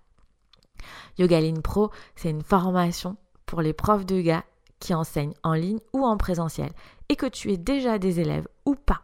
Yogaline 1.18 1.62
Pro, 1.62 1.92
c'est 2.16 2.30
une 2.30 2.44
formation 2.44 3.16
pour 3.46 3.62
les 3.62 3.74
profs 3.74 4.06
de 4.06 4.16
yoga 4.16 4.44
qui 4.80 4.94
enseignent 4.94 5.34
en 5.44 5.54
ligne 5.54 5.80
ou 5.94 6.06
en 6.06 6.18
présentiel 6.18 6.72
et 7.10 7.16
que 7.16 7.26
tu 7.26 7.52
aies 7.52 7.58
déjà 7.58 7.98
des 8.00 8.20
élèves 8.20 8.48
ou 8.66 8.76
pas. 8.76 9.02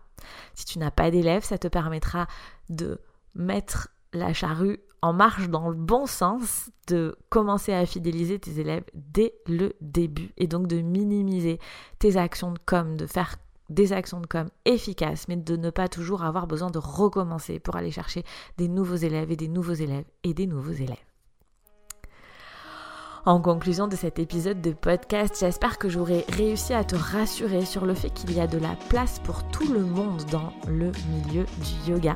Si 0.53 0.65
tu 0.65 0.79
n'as 0.79 0.91
pas 0.91 1.09
d'élèves, 1.09 1.43
ça 1.43 1.57
te 1.57 1.67
permettra 1.67 2.27
de 2.69 2.99
mettre 3.35 3.89
la 4.13 4.33
charrue 4.33 4.79
en 5.01 5.11
marche 5.11 5.49
dans 5.49 5.69
le 5.69 5.75
bon 5.75 6.05
sens, 6.05 6.69
de 6.87 7.15
commencer 7.29 7.73
à 7.73 7.85
fidéliser 7.85 8.39
tes 8.39 8.59
élèves 8.59 8.85
dès 8.93 9.33
le 9.47 9.73
début 9.81 10.31
et 10.37 10.47
donc 10.47 10.67
de 10.67 10.81
minimiser 10.81 11.59
tes 11.99 12.15
actions 12.15 12.51
de 12.51 12.59
com, 12.65 12.95
de 12.95 13.05
faire 13.05 13.35
des 13.69 13.91
actions 13.91 14.21
de 14.21 14.27
com 14.27 14.47
efficaces, 14.65 15.27
mais 15.27 15.35
de 15.35 15.57
ne 15.57 15.69
pas 15.69 15.89
toujours 15.89 16.23
avoir 16.23 16.47
besoin 16.47 16.69
de 16.69 16.79
recommencer 16.79 17.59
pour 17.59 17.75
aller 17.75 17.91
chercher 17.91 18.23
des 18.57 18.67
nouveaux 18.67 18.95
élèves 18.95 19.31
et 19.31 19.35
des 19.35 19.47
nouveaux 19.47 19.73
élèves 19.73 20.05
et 20.23 20.33
des 20.33 20.47
nouveaux 20.47 20.71
élèves. 20.71 21.12
En 23.25 23.39
conclusion 23.39 23.87
de 23.87 23.95
cet 23.95 24.19
épisode 24.19 24.59
de 24.59 24.73
podcast, 24.73 25.37
j'espère 25.39 25.77
que 25.77 25.87
j'aurai 25.87 26.25
réussi 26.33 26.73
à 26.73 26.83
te 26.83 26.97
rassurer 26.97 27.63
sur 27.63 27.85
le 27.85 27.93
fait 27.93 28.09
qu'il 28.09 28.33
y 28.33 28.41
a 28.41 28.47
de 28.47 28.57
la 28.57 28.75
place 28.89 29.19
pour 29.19 29.43
tout 29.45 29.71
le 29.71 29.79
monde 29.79 30.21
dans 30.29 30.51
le 30.67 30.91
milieu 31.09 31.45
du 31.45 31.91
yoga. 31.91 32.15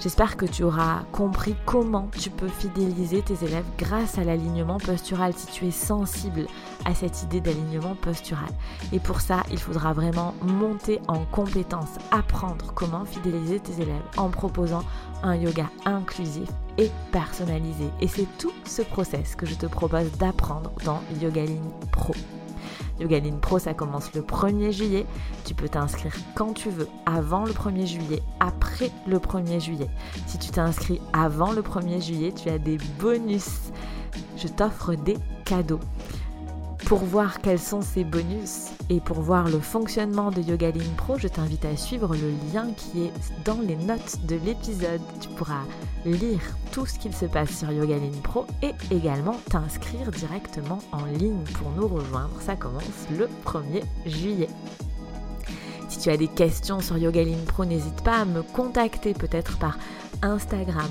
J'espère 0.00 0.36
que 0.36 0.44
tu 0.44 0.64
auras 0.64 1.04
compris 1.12 1.54
comment 1.64 2.08
tu 2.18 2.28
peux 2.28 2.48
fidéliser 2.48 3.22
tes 3.22 3.44
élèves 3.44 3.64
grâce 3.78 4.18
à 4.18 4.24
l'alignement 4.24 4.78
postural 4.78 5.32
si 5.32 5.46
tu 5.46 5.68
es 5.68 5.70
sensible 5.70 6.48
à 6.84 6.92
cette 6.92 7.22
idée 7.22 7.40
d'alignement 7.40 7.94
postural. 7.94 8.50
Et 8.92 8.98
pour 8.98 9.20
ça, 9.20 9.44
il 9.52 9.60
faudra 9.60 9.92
vraiment 9.92 10.34
monter 10.42 11.00
en 11.06 11.24
compétence, 11.26 11.98
apprendre 12.10 12.72
comment 12.74 13.04
fidéliser 13.04 13.60
tes 13.60 13.80
élèves 13.80 14.02
en 14.16 14.28
proposant 14.28 14.82
un 15.22 15.36
yoga 15.36 15.70
inclusif 15.84 16.48
et 16.78 16.90
personnalisé. 17.10 17.88
Et 18.00 18.08
c'est 18.08 18.26
tout 18.38 18.52
ce 18.64 18.82
process 18.82 19.34
que 19.36 19.46
je 19.46 19.54
te 19.54 19.66
propose 19.66 20.10
d'apprendre 20.18 20.72
dans 20.84 21.00
Yogaline 21.20 21.70
Pro. 21.90 22.14
Yogaline 23.00 23.40
Pro, 23.40 23.58
ça 23.58 23.74
commence 23.74 24.12
le 24.14 24.22
1er 24.22 24.70
juillet. 24.70 25.06
Tu 25.44 25.54
peux 25.54 25.68
t'inscrire 25.68 26.14
quand 26.34 26.52
tu 26.52 26.70
veux, 26.70 26.88
avant 27.06 27.44
le 27.44 27.52
1er 27.52 27.86
juillet, 27.86 28.22
après 28.40 28.90
le 29.06 29.18
1er 29.18 29.60
juillet. 29.60 29.88
Si 30.26 30.38
tu 30.38 30.50
t'inscris 30.50 31.00
avant 31.12 31.52
le 31.52 31.62
1er 31.62 32.00
juillet, 32.00 32.32
tu 32.32 32.48
as 32.48 32.58
des 32.58 32.78
bonus. 32.98 33.72
Je 34.36 34.48
t'offre 34.48 34.94
des 34.94 35.16
cadeaux. 35.44 35.80
Pour 36.86 37.04
voir 37.04 37.40
quels 37.40 37.58
sont 37.58 37.80
ces 37.80 38.04
bonus 38.04 38.66
et 38.90 39.00
pour 39.00 39.20
voir 39.20 39.48
le 39.48 39.60
fonctionnement 39.60 40.30
de 40.30 40.42
Yogaline 40.42 40.94
Pro, 40.96 41.16
je 41.16 41.28
t'invite 41.28 41.64
à 41.64 41.76
suivre 41.76 42.14
le 42.14 42.32
lien 42.52 42.68
qui 42.76 43.04
est 43.04 43.12
dans 43.44 43.58
les 43.60 43.76
notes 43.76 44.18
de 44.26 44.36
l'épisode. 44.44 45.00
Tu 45.20 45.28
pourras 45.30 45.62
lire 46.04 46.40
tout 46.72 46.84
ce 46.84 46.98
qu'il 46.98 47.14
se 47.14 47.26
passe 47.26 47.58
sur 47.58 47.70
Yogaline 47.70 48.20
Pro 48.22 48.46
et 48.62 48.72
également 48.94 49.36
t'inscrire 49.48 50.10
directement 50.10 50.80
en 50.92 51.04
ligne 51.06 51.44
pour 51.54 51.70
nous 51.70 51.88
rejoindre. 51.88 52.40
Ça 52.40 52.56
commence 52.56 53.06
le 53.16 53.28
1er 53.46 53.84
juillet. 54.04 54.48
Si 55.88 55.98
tu 55.98 56.10
as 56.10 56.16
des 56.16 56.28
questions 56.28 56.80
sur 56.80 56.98
Yogaline 56.98 57.44
Pro, 57.44 57.64
n'hésite 57.64 58.02
pas 58.02 58.18
à 58.20 58.24
me 58.24 58.42
contacter 58.42 59.14
peut-être 59.14 59.58
par 59.58 59.78
Instagram 60.22 60.88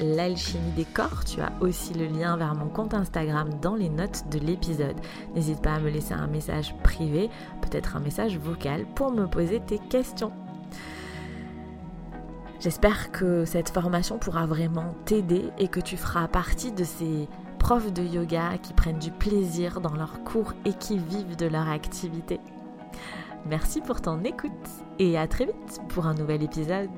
l'alchimie 0.00 0.72
des 0.72 0.84
corps. 0.84 1.24
Tu 1.24 1.40
as 1.40 1.52
aussi 1.60 1.92
le 1.94 2.06
lien 2.06 2.36
vers 2.36 2.54
mon 2.54 2.68
compte 2.68 2.94
Instagram 2.94 3.50
dans 3.60 3.74
les 3.74 3.88
notes 3.88 4.24
de 4.30 4.38
l'épisode. 4.38 4.96
N'hésite 5.34 5.60
pas 5.60 5.74
à 5.74 5.80
me 5.80 5.90
laisser 5.90 6.14
un 6.14 6.26
message 6.26 6.74
privé, 6.82 7.30
peut-être 7.60 7.96
un 7.96 8.00
message 8.00 8.38
vocal 8.38 8.86
pour 8.94 9.10
me 9.10 9.26
poser 9.26 9.60
tes 9.60 9.78
questions. 9.78 10.32
J'espère 12.60 13.12
que 13.12 13.44
cette 13.44 13.68
formation 13.68 14.18
pourra 14.18 14.46
vraiment 14.46 14.94
t'aider 15.04 15.50
et 15.58 15.68
que 15.68 15.80
tu 15.80 15.96
feras 15.96 16.28
partie 16.28 16.72
de 16.72 16.84
ces 16.84 17.28
profs 17.58 17.92
de 17.92 18.02
yoga 18.02 18.56
qui 18.62 18.72
prennent 18.72 18.98
du 18.98 19.10
plaisir 19.10 19.80
dans 19.80 19.94
leurs 19.94 20.22
cours 20.24 20.54
et 20.64 20.72
qui 20.72 20.98
vivent 20.98 21.36
de 21.36 21.46
leur 21.46 21.68
activité. 21.68 22.40
Merci 23.46 23.82
pour 23.82 24.00
ton 24.00 24.22
écoute 24.24 24.52
et 24.98 25.18
à 25.18 25.26
très 25.26 25.46
vite 25.46 25.80
pour 25.88 26.06
un 26.06 26.14
nouvel 26.14 26.42
épisode. 26.42 26.88